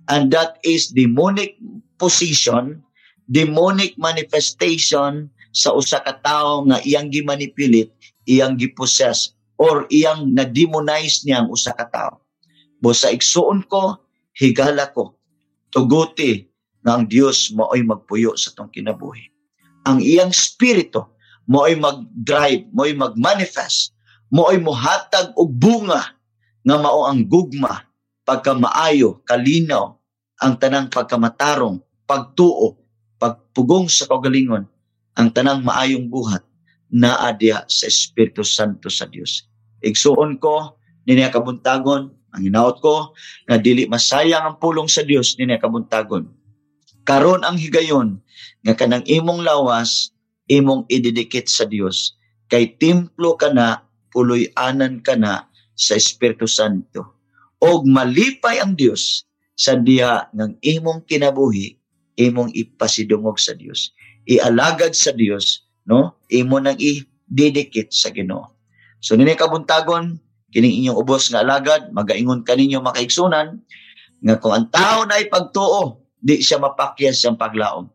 And 0.09 0.33
that 0.33 0.57
is 0.65 0.89
demonic 0.89 1.61
position, 2.01 2.81
demonic 3.29 4.01
manifestation 4.01 5.29
sa 5.53 5.77
usa 5.77 6.01
ka 6.01 6.17
tawo 6.25 6.65
nga 6.73 6.81
iyang 6.83 7.13
gimanipulate, 7.13 7.93
iyang 8.25 8.57
gipossess 8.57 9.37
or 9.61 9.85
iyang 9.93 10.33
na-demonize 10.33 11.23
niya 11.29 11.45
ang 11.45 11.53
usa 11.53 11.77
ka 11.77 11.87
tawo. 11.93 12.24
Bo 12.85 12.93
sa 12.93 13.09
igsuon 13.09 13.65
ko, 13.65 13.97
higala 14.37 14.93
ko, 14.93 15.17
tuguti 15.73 16.45
ang 16.85 17.09
Dios 17.09 17.49
mao'y 17.57 17.81
magpuyo 17.81 18.37
sa 18.37 18.53
tong 18.53 18.69
kinabuhi. 18.69 19.33
Ang 19.89 20.05
iyang 20.05 20.37
spirito 20.37 21.17
mo'y 21.49 21.81
mag-drive, 21.81 22.69
mo'y 22.77 22.93
mag-manifest, 22.93 23.97
mo'y 24.29 24.61
mohatag 24.61 25.33
og 25.33 25.49
bunga 25.57 26.13
nga 26.61 26.77
mao 26.77 27.09
ang 27.09 27.25
gugma, 27.25 27.89
pagkamaayo, 28.29 29.25
kalinaw, 29.25 29.97
ang 30.45 30.61
tanang 30.61 30.93
pagkamatarong, 30.93 31.81
pagtuo, 32.05 32.77
pagpugong 33.17 33.89
sa 33.89 34.05
kagalingon, 34.05 34.69
ang 35.17 35.29
tanang 35.33 35.65
maayong 35.65 36.13
buhat 36.13 36.45
naa 36.93 37.33
diya 37.33 37.65
sa 37.65 37.89
Espiritu 37.89 38.45
Santo 38.45 38.93
sa 38.93 39.09
Dios. 39.09 39.49
Igsuon 39.81 40.37
ko 40.37 40.77
niya 41.09 41.33
kabuntagon, 41.33 42.13
ang 42.35 42.43
hinaot 42.43 42.83
ko 42.83 43.15
nga 43.47 43.57
dili 43.57 43.87
masayang 43.87 44.43
ang 44.43 44.57
pulong 44.59 44.91
sa 44.91 45.07
Dios 45.07 45.39
niya 45.39 45.63
kabuntagon. 45.63 46.27
Karon 47.07 47.47
ang 47.47 47.55
higayon 47.55 48.19
nga 48.67 48.75
kanang 48.75 49.07
imong 49.07 49.47
lawas 49.47 50.11
imong 50.51 50.85
ididikit 50.91 51.49
sa 51.49 51.65
Dios 51.65 52.19
kay 52.51 52.77
templo 52.77 53.39
ka 53.39 53.55
na 53.55 53.87
puloy-anan 54.13 55.01
ka 55.01 55.17
na 55.17 55.49
sa 55.75 55.99
Espiritu 55.99 56.47
Santo. 56.47 57.19
Og 57.59 57.89
malipay 57.89 58.61
ang 58.61 58.77
Dios 58.77 59.25
sa 59.55 59.79
diha 59.79 60.29
ng 60.35 60.61
imong 60.61 61.07
kinabuhi, 61.09 61.79
imong 62.19 62.53
ipasidungog 62.53 63.41
sa 63.41 63.57
Dios. 63.57 63.95
Ialagad 64.29 64.93
sa 64.93 65.11
Dios, 65.15 65.67
no? 65.89 66.21
Imo 66.31 66.61
nang 66.61 66.79
i-dedicate 66.79 67.93
sa 67.93 68.13
Ginoo. 68.13 68.55
So 69.05 69.17
nini 69.17 69.37
kabuntagon, 69.37 70.21
kining 70.55 70.87
inyong 70.87 71.03
ubos 71.03 71.35
nga 71.35 71.43
alagad, 71.43 71.91
magaingon 71.91 72.47
kaninyo 72.47 72.79
makaigsunan 72.79 73.59
nga 74.23 74.35
kung 74.39 74.55
ang 74.55 74.71
tao 74.71 75.03
na 75.03 75.19
ipagtuo, 75.19 75.99
di 76.23 76.39
siya 76.39 76.63
mapakyas 76.63 77.19
siyang 77.19 77.35
paglaom. 77.35 77.91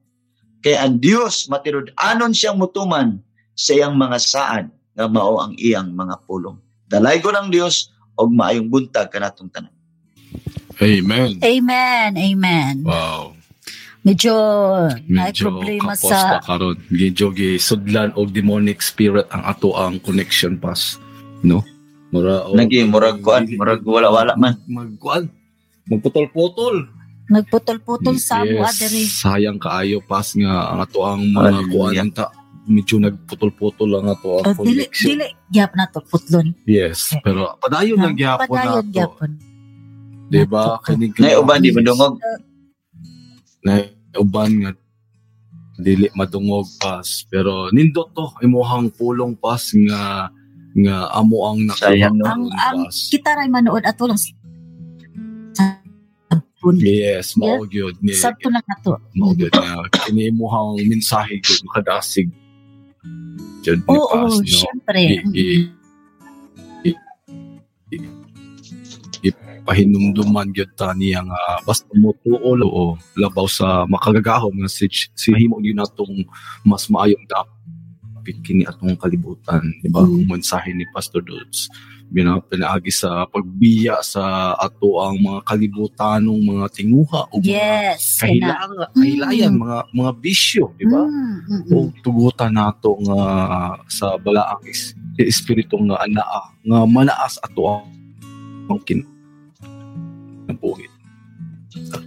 Kaya 0.59 0.83
ang 0.83 0.99
Dios 0.99 1.47
matirod 1.47 1.95
anon 1.95 2.35
siyang 2.35 2.59
mutuman 2.59 3.23
sa 3.55 3.71
iyang 3.71 3.95
mga 3.95 4.17
saan 4.19 4.65
nga 4.91 5.07
mao 5.07 5.39
ang 5.39 5.55
iyang 5.55 5.95
mga 5.95 6.19
pulong. 6.27 6.59
Dalay 6.91 7.23
ko 7.23 7.31
ng 7.31 7.47
Dios 7.47 7.95
og 8.19 8.35
maayong 8.35 8.67
buntag 8.67 9.07
kanatong 9.07 9.47
tanan. 9.47 9.71
Amen. 10.83 11.39
Amen. 11.39 12.11
Amen. 12.19 12.75
Wow. 12.83 13.39
Medyo, 14.03 14.33
may 15.11 15.31
Medyo 15.31 15.43
problema 15.51 15.91
kapos 15.95 16.11
sa... 16.11 16.39
pa 16.39 16.55
karon. 16.55 16.75
Medyo 16.91 17.35
gisudlan 17.35 18.15
og 18.15 18.31
demonic 18.31 18.79
spirit 18.79 19.27
ang 19.31 19.43
ato 19.43 19.75
ang 19.75 19.99
connection 20.03 20.55
pass. 20.55 20.99
No? 21.43 21.63
Mura 22.09 22.41
og- 22.43 22.57
Lagi 22.57 22.81
murag 22.83 23.17
kuan, 23.19 23.45
murag 23.47 23.81
wala-wala 23.81 24.33
man. 24.33 24.57
Magkuan. 24.65 25.29
Magputol-putol. 25.85 26.89
Nagputol-putol 27.27 28.17
sa 28.17 28.41
amo 28.41 28.57
Yes, 28.59 28.69
adere. 28.71 29.01
sayang 29.05 29.57
kaayo 29.57 30.01
pas 30.01 30.25
nga 30.31 30.73
ang 30.73 30.79
ato 30.79 30.99
ang 31.01 31.21
mga 31.23 31.37
Hallelujah. 31.55 31.69
kuan 31.69 32.09
ta 32.09 32.25
medyo 32.65 32.95
nagputol-putol 32.97 33.89
ang 33.95 34.07
ato 34.07 34.41
ang 34.41 34.45
Oh, 34.51 34.65
dili, 34.65 34.85
dili, 34.87 35.25
gyap 35.47 35.73
na 35.73 35.85
to, 35.85 36.01
putlon. 36.01 36.57
Yes, 36.63 37.13
pero 37.21 37.53
padayon 37.57 37.97
lang 37.97 38.13
gyapon 38.15 38.49
Padayon 38.49 38.81
nato. 38.81 38.89
gyapon. 38.91 39.31
Di 40.27 40.41
ba? 40.43 40.77
Kaning 40.79 41.13
Nay 41.15 41.33
uban 41.35 41.57
di 41.59 41.69
madungog. 41.69 42.17
na 43.59 43.73
uban 44.15 44.51
nga 44.55 44.71
dili 45.75 46.07
madungog 46.11 46.65
pas 46.75 47.03
pero 47.25 47.67
nindot 47.69 48.09
to 48.09 48.25
imuhang 48.39 48.87
pulong 48.89 49.33
pas 49.33 49.59
nga 49.69 50.31
nga 50.75 51.09
amo 51.11 51.37
ang 51.49 51.59
Sayang, 51.73 52.15
no? 52.17 52.25
Ang- 52.29 52.51
ang-. 52.53 52.87
Kita 52.89 53.33
rin 53.35 53.49
manood 53.49 53.83
ato 53.83 54.05
lang 54.05 54.17
sabon. 54.19 54.37
Yes, 56.77 57.33
mao 57.39 57.63
gyud 57.65 57.97
ni 58.03 58.13
Sabto 58.13 58.51
lang 58.51 58.63
ato. 58.67 58.99
mao 59.15 59.33
gyud 59.33 59.49
nga 59.51 59.81
kini 60.05 60.29
imuhang 60.29 60.77
mensahe 60.85 61.39
gyud 61.39 61.61
makadasig. 61.65 62.29
Jud 63.63 63.79
ni 63.81 63.95
Oo, 63.95 64.07
pas 64.11 64.35
no. 64.37 64.43
syempre. 64.45 64.99
I- 64.99 65.23
i- 65.33 65.69
i- 66.85 66.99
i- 67.95 69.33
ipahinumduman 69.59 70.51
gyud 70.51 70.71
ta 70.75 70.93
niya 70.93 71.23
nga 71.23 71.39
basta 71.63 71.87
mo 71.95 72.11
tuol 72.23 72.61
o 72.63 72.97
labaw 73.15 73.47
sa 73.47 73.85
makagagahom 73.87 74.53
nga 74.63 74.69
si 74.69 74.87
si 74.91 75.31
himo 75.35 75.59
gyud 75.59 75.75
natong 75.75 76.27
mas 76.63 76.87
maayong 76.91 77.25
dapit 78.29 78.45
kini 78.45 78.61
atong 78.61 78.93
kalibutan 78.93 79.73
di 79.81 79.89
ba 79.89 80.05
Mm. 80.05 80.29
mensahe 80.29 80.69
ni 80.77 80.85
Pastor 80.93 81.25
Dodds 81.25 81.65
bina 82.09 82.37
pinaagi 82.41 82.89
sa 82.89 83.25
pagbiya 83.29 84.01
sa 84.01 84.53
ato 84.57 84.97
ang 85.01 85.17
mga 85.21 85.39
kalibutanong 85.45 86.41
mga 86.41 86.65
tinguha 86.73 87.25
o 87.29 87.37
mga 87.37 87.49
Yes. 87.93 88.21
kahilayan 88.93 89.53
Mm. 89.57 89.61
mga 89.65 89.77
mga 89.93 90.11
bisyo 90.21 90.73
di 90.77 90.85
ba 90.85 91.05
Mm, 91.05 91.09
mm, 91.09 91.61
mm. 91.69 91.73
o 91.73 91.77
tugutan 92.05 92.53
nato 92.53 92.93
nga 93.01 93.21
sa 93.89 94.17
balaang 94.21 94.61
is, 94.69 94.93
espiritu 95.17 95.77
nga 95.89 96.05
anaa 96.05 96.53
nga 96.65 96.79
manaas 96.85 97.41
ato 97.41 97.81
ang 98.69 98.81
kin 98.85 99.01
ng 100.49 100.57
buhit. 100.61 100.89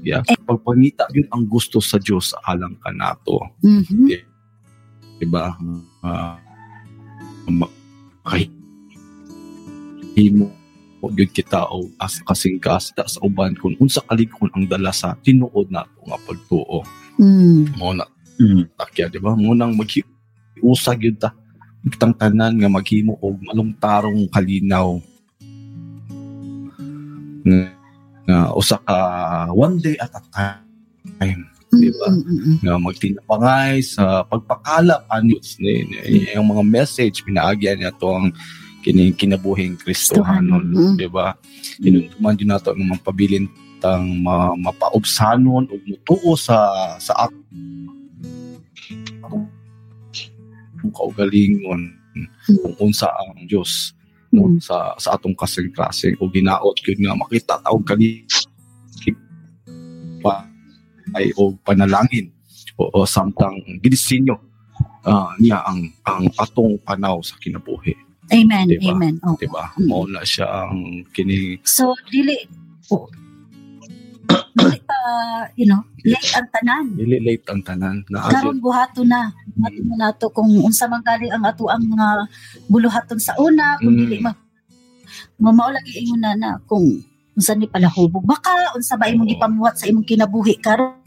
Yeah. 0.03 0.23
Pagpangita 0.47 1.07
yun 1.15 1.27
ang 1.31 1.47
gusto 1.47 1.79
sa 1.79 1.99
Diyos 1.99 2.35
alang 2.43 2.75
ka 2.83 2.91
nato. 2.91 3.39
Mhm. 3.63 4.11
Diba? 5.23 5.55
Uh, 6.03 6.35
himo 10.19 10.51
o 11.03 11.11
yun 11.11 11.31
kita 11.31 11.67
o 11.71 11.91
as 11.99 12.23
kasingkas 12.23 12.95
ta 12.95 13.07
sa 13.07 13.19
uban 13.23 13.55
kung 13.59 13.75
unsa 13.83 14.03
kaligkon 14.07 14.51
ang 14.55 14.67
dala 14.71 14.95
sa 14.95 15.19
tinuod 15.23 15.71
nato 15.71 15.99
nga 16.07 16.19
pagtuo 16.23 16.83
Mm. 17.21 17.77
mo 17.77 17.93
na 17.93 18.09
Mm. 18.41 18.65
takya, 18.75 19.13
di 19.13 19.21
ba? 19.21 19.37
Munang 19.37 19.77
mag-usag 19.77 20.99
yun 21.05 21.15
ta. 21.15 21.37
Kitang 21.85 22.17
tanan 22.17 22.57
nga 22.57 22.71
maghimo 22.73 23.21
og 23.21 23.39
malungtarong 23.45 24.25
kalinaw. 24.33 24.97
Nga 28.25 28.39
usa 28.57 28.81
ka 28.81 28.97
one 29.53 29.77
day 29.79 29.95
at 30.01 30.11
a 30.17 30.23
time 30.33 31.52
Di 31.73 31.89
ba? 31.97 32.07
Mm, 32.13 32.21
mm, 32.21 32.37
mm. 32.37 32.57
nga 32.69 32.75
magtinapangay 32.77 33.81
sa 33.81 34.21
pagpakalap 34.29 35.09
ni, 35.25 35.41
ni 35.57 36.29
yung 36.37 36.53
mga 36.53 36.65
message 36.69 37.25
pinaagyan 37.25 37.81
niya 37.81 37.97
to 37.97 38.13
ang 38.13 38.29
kini 38.85 39.15
kinabuhing 39.17 39.79
Kristohanon, 39.81 40.69
Mm. 40.69 40.95
di 41.01 41.09
ba? 41.09 41.33
Inuntuman 41.81 42.37
din 42.37 42.51
nato 42.53 42.77
ang 42.77 42.83
mga 42.93 43.01
pabilin 43.01 43.49
tang 43.81 44.05
ma, 44.21 44.53
mapaobsanon 44.53 45.65
o 45.71 45.75
mutuo 45.89 46.37
sa 46.37 46.59
sa 47.01 47.27
at 47.27 47.33
ang 49.23 50.93
kaugalingon 50.93 51.89
kung 52.47 52.75
unsa 52.91 53.09
ang 53.09 53.49
Dios 53.49 53.97
no 54.33 54.49
Mm. 54.49 54.65
sa 54.65 54.97
sa 54.97 55.13
atong 55.17 55.37
kasing-kasing 55.37 56.17
o 56.17 56.25
ginaot 56.29 56.73
gyud 56.81 56.97
nga 57.05 57.13
makita 57.13 57.61
taog 57.61 57.85
kali 57.85 58.25
pa 60.25 60.52
ay 61.15 61.33
o 61.37 61.53
panalangin 61.61 62.29
o, 62.77 62.89
o 62.93 63.05
samtang 63.05 63.57
ginisinyo 63.81 64.37
ah, 65.05 65.33
niya 65.37 65.61
ang 65.63 65.81
ang 66.03 66.25
atong 66.37 66.79
panaw 66.81 67.21
sa 67.21 67.37
kinabuhi 67.37 67.95
Amen. 68.33 68.65
Diba? 68.65 68.97
Amen. 68.97 69.15
Oh. 69.27 69.37
di 69.37 69.45
ba 69.47 69.75
Mm. 69.77 69.87
mao 69.87 70.09
na 70.09 70.25
siya 70.25 70.47
ang 70.65 71.05
kini 71.13 71.61
So, 71.67 71.93
dili, 72.09 72.39
oh, 72.89 73.11
dili 74.57 74.79
pa, 74.81 74.97
you 75.53 75.69
know, 75.69 75.83
late 76.01 76.33
ang 76.33 76.49
tanan. 76.49 76.85
dili 76.97 77.19
late 77.21 77.45
ang 77.51 77.61
tanan 77.61 77.97
na 78.09 78.25
Karon 78.31 78.57
buhaton 78.57 79.05
na. 79.05 79.33
Buhaton 79.53 79.85
na 79.85 79.97
nato 80.09 80.33
kung 80.33 80.49
unsa 80.61 80.89
man 80.89 81.05
gali 81.05 81.29
ang 81.29 81.45
ato 81.45 81.69
ang 81.69 81.85
mga 81.85 82.09
buluhaton 82.69 83.21
sa 83.21 83.37
una, 83.37 83.77
kung 83.77 83.93
Mm. 83.93 84.01
dili 84.01 84.17
ma 84.21 84.33
mamao 85.37 85.69
lagi 85.69 86.01
ingon 86.01 86.21
na 86.23 86.33
na 86.33 86.51
kung 86.65 87.05
unsa 87.33 87.57
ni 87.57 87.67
palahubog. 87.69 88.25
Baka 88.25 88.77
unsa 88.77 88.97
ba 89.01 89.09
imong 89.09 89.29
gipamuhat 89.29 89.81
sa 89.81 89.89
imong 89.89 90.05
kinabuhi 90.05 90.61
karon. 90.61 91.01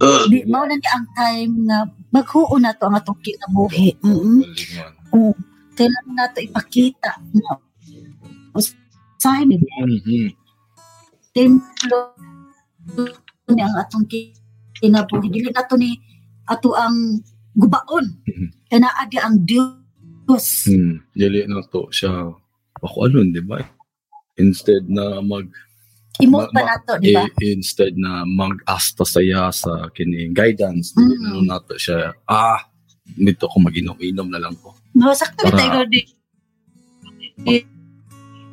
Uh, 0.00 0.24
Di, 0.32 0.48
mao 0.48 0.64
na 0.64 0.80
ni 0.80 0.88
ang 0.88 1.06
time 1.12 1.54
na 1.68 1.84
maghuo 2.08 2.56
na 2.56 2.72
to 2.72 2.88
ang 2.88 2.96
atong 2.96 3.20
kinabuhi. 3.20 4.00
Mm 4.00 4.40
Galingan. 4.42 4.92
Oo. 5.12 5.32
Kailangan 5.76 6.14
na 6.16 6.32
to 6.32 6.40
ipakita. 6.40 7.10
No? 7.36 7.60
Usahay 8.56 9.44
mi 9.44 9.60
Mhm. 9.60 10.32
templo 11.36 12.16
ni 13.52 13.60
ang 13.60 13.76
atong 13.76 14.08
ki- 14.08 14.34
kinabuhi. 14.80 15.28
Dili 15.28 15.52
na 15.52 15.68
to 15.68 15.76
ni 15.76 15.94
ato 16.48 16.72
ang 16.74 17.20
gubaon. 17.52 18.24
Mhm. 18.24 18.48
Kaya 18.72 18.78
naagi 18.80 19.18
ang 19.20 19.36
Diyos. 20.30 20.46
Hmm. 20.64 21.02
Dili 21.10 21.42
na 21.44 21.58
to 21.64 21.90
siya. 21.90 22.30
Ako 22.78 22.96
ano, 23.04 23.26
di 23.26 23.42
ba? 23.42 23.58
Instead 24.38 24.86
na 24.86 25.18
mag 25.18 25.50
Imo 26.20 26.44
pa 26.46 26.52
ma- 26.52 26.64
na 26.64 26.76
to, 26.80 26.92
di 27.00 27.12
ba? 27.12 27.26
instead 27.42 27.96
na 27.96 28.22
mag-asta 28.22 29.02
saya 29.02 29.48
sa 29.50 29.88
kini 29.90 30.30
guidance, 30.30 30.92
dili 30.92 31.16
Mm. 31.16 31.24
na 31.42 31.56
nato 31.56 31.74
siya. 31.74 32.12
Ah, 32.24 32.60
nito 33.16 33.48
ko 33.48 33.56
mag-inom-inom 33.58 34.28
na 34.28 34.38
lang 34.38 34.54
ko. 34.60 34.76
No, 34.94 35.10
sakto 35.10 35.48
Para- 35.48 35.56
tayo 35.58 35.82
di. 35.88 36.04
di- 37.40 37.66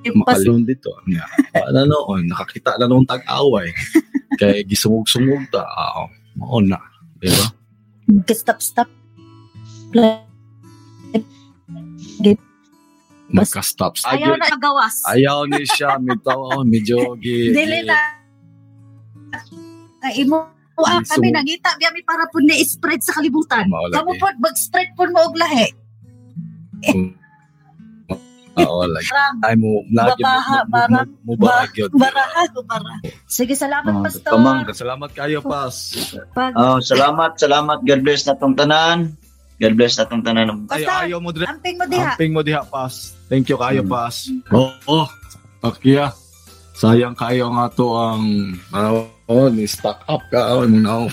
Makalon 0.07 0.63
dito. 0.63 0.95
Nga. 1.03 1.25
Ano 1.67 1.79
no, 1.83 1.97
oh, 2.07 2.19
nakakita 2.23 2.79
na 2.79 2.87
nung 2.87 3.03
tag-away. 3.03 3.75
Kaya 4.39 4.63
gisungog-sungog 4.63 5.51
ta. 5.51 5.67
Ah, 5.67 6.07
mao 6.33 6.63
na. 6.63 6.79
Di 7.19 7.27
ba? 7.27 7.45
Stop, 8.31 8.63
stop. 8.63 8.87
Bas- 12.17 13.51
Magka-stop. 13.51 13.99
Ayaw 14.07 14.39
na 14.39 14.55
gawas. 14.55 15.03
Ayaw 15.03 15.43
ni 15.45 15.67
siya. 15.67 15.99
Medyo, 15.99 16.35
medyo 16.63 16.97
gi, 17.19 17.51
Dili 17.51 17.83
na. 17.83 17.97
Ay, 19.99 20.23
imo 20.23 20.47
Wa 20.77 21.01
Iso- 21.01 21.17
kami 21.17 21.33
nangita 21.33 21.73
biya 21.73 21.89
mi 21.89 22.05
para 22.05 22.29
pud 22.29 22.45
ni 22.45 22.61
spread 22.61 23.01
sa 23.01 23.17
kalibutan. 23.17 23.65
Lagi. 23.65 24.13
pod 24.21 24.37
mag-spread 24.37 24.93
pud 24.93 25.09
mo 25.09 25.25
og 25.25 25.33
lahi. 25.33 25.73
Oo, 28.57 28.85
like. 28.85 29.05
Ay 29.41 29.53
mo, 29.53 29.85
lagi 29.89 30.21
mo, 30.21 30.33
mo, 30.33 30.57
barang, 30.69 31.09
mo, 31.21 31.33
mo, 31.33 31.33
barag 31.37 31.73
yun. 31.77 31.89
baraha 31.93 32.41
ko 32.49 32.61
bara. 32.65 32.97
Sige, 33.29 33.53
salamat 33.53 33.89
Ah, 33.89 34.01
pastor. 34.01 34.33
tamang. 34.33 34.65
Salamat 34.73 35.09
kayo, 35.13 35.45
Pas. 35.45 35.93
Oh, 36.57 36.81
salamat, 36.81 37.37
salamat. 37.37 37.85
God 37.85 38.01
bless 38.01 38.25
na 38.25 38.33
tong 38.33 38.57
tanan. 38.57 39.13
God 39.57 39.73
bless 39.73 39.97
na 39.97 40.05
tong 40.05 40.21
tanan. 40.21 40.53
Ay, 40.69 40.85
Basta, 40.85 41.09
ayaw 41.09 41.17
mo 41.17 41.33
dire. 41.33 41.49
amping 41.49 41.81
mo 41.81 41.85
diha. 41.89 42.13
Amping 42.13 42.31
mo 42.31 42.41
diha, 42.45 42.61
Pas. 42.61 43.17
Thank 43.25 43.49
you 43.49 43.57
kayo, 43.57 43.81
Mm. 43.81 43.89
Pas. 43.89 44.15
Oo. 44.53 44.69
Oh, 44.85 45.07
okay, 45.65 45.97
ah. 45.97 46.13
Sayang 46.77 47.17
kayo 47.17 47.49
nga 47.49 47.65
to 47.73 47.89
ang 47.89 48.53
ano, 48.69 49.09
oh, 49.25 49.49
ni 49.49 49.65
stock 49.65 49.97
up 50.05 50.21
ka 50.29 50.53
oh, 50.53 50.61
mo 50.61 50.77
naong. 50.77 51.09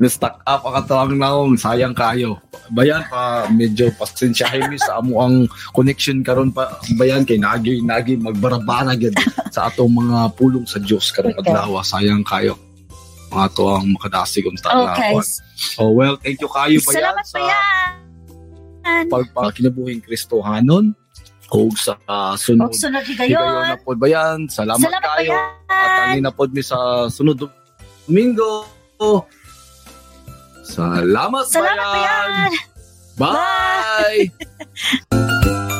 ni 0.00 0.08
stock 0.16 0.40
up 0.48 0.64
ka 0.64 0.80
to 0.80 0.96
ang 0.96 1.12
naong 1.12 1.60
sayang 1.60 1.92
kayo. 1.92 2.40
Bayan 2.72 3.04
pa 3.04 3.44
medyo 3.52 3.92
pasensyahin 3.94 4.72
mi 4.72 4.80
sa 4.80 4.96
amo 4.98 5.20
ang 5.20 5.44
connection 5.76 6.24
karon 6.24 6.50
pa 6.50 6.72
bayan 6.96 7.22
kay 7.22 7.36
nagi 7.36 7.84
nagi 7.84 8.16
magbarabara 8.16 8.96
gyud 8.96 9.12
sa 9.52 9.68
atong 9.68 9.92
mga 9.92 10.32
pulong 10.34 10.64
sa 10.64 10.80
Dios 10.80 11.12
karon 11.12 11.36
Okay. 11.36 11.52
adlaw 11.52 11.76
sayang 11.84 12.24
kayo. 12.24 12.56
Mga 13.28 13.46
to 13.52 13.64
ang 13.68 13.86
makadasig 13.92 14.48
unta 14.48 14.72
na. 14.72 14.96
Oh 15.76 15.90
well, 15.90 16.16
thank 16.16 16.36
you 16.38 16.48
kayo 16.48 16.76
bayan 16.78 17.00
Salamat 17.00 17.24
sa 17.24 17.38
pa 17.38 17.48
yan. 18.84 19.04
pagpakinabuhing 19.08 20.00
Kristohanon 20.00 20.92
o 21.48 21.70
sa 21.74 21.94
uh, 22.04 22.34
sunod 22.36 22.70
Og 22.70 22.76
sunod 22.76 23.02
Higayon 23.02 23.40
na 23.64 23.78
po 23.78 23.94
ba 23.94 24.06
yan? 24.06 24.46
Salamat, 24.46 24.82
Salamat 24.82 25.02
pa 25.02 25.16
kayo. 25.16 25.30
yan. 25.32 25.48
At 25.66 25.90
ang 26.10 26.20
na 26.20 26.32
mi 26.50 26.60
sa 26.60 26.78
sunod 27.06 27.38
Domingo. 27.38 28.66
Salamat, 30.62 31.44
Salamat 31.46 31.78
pa 31.78 31.94
bayan. 31.94 32.28
yan. 32.34 32.52
Bye! 33.16 34.28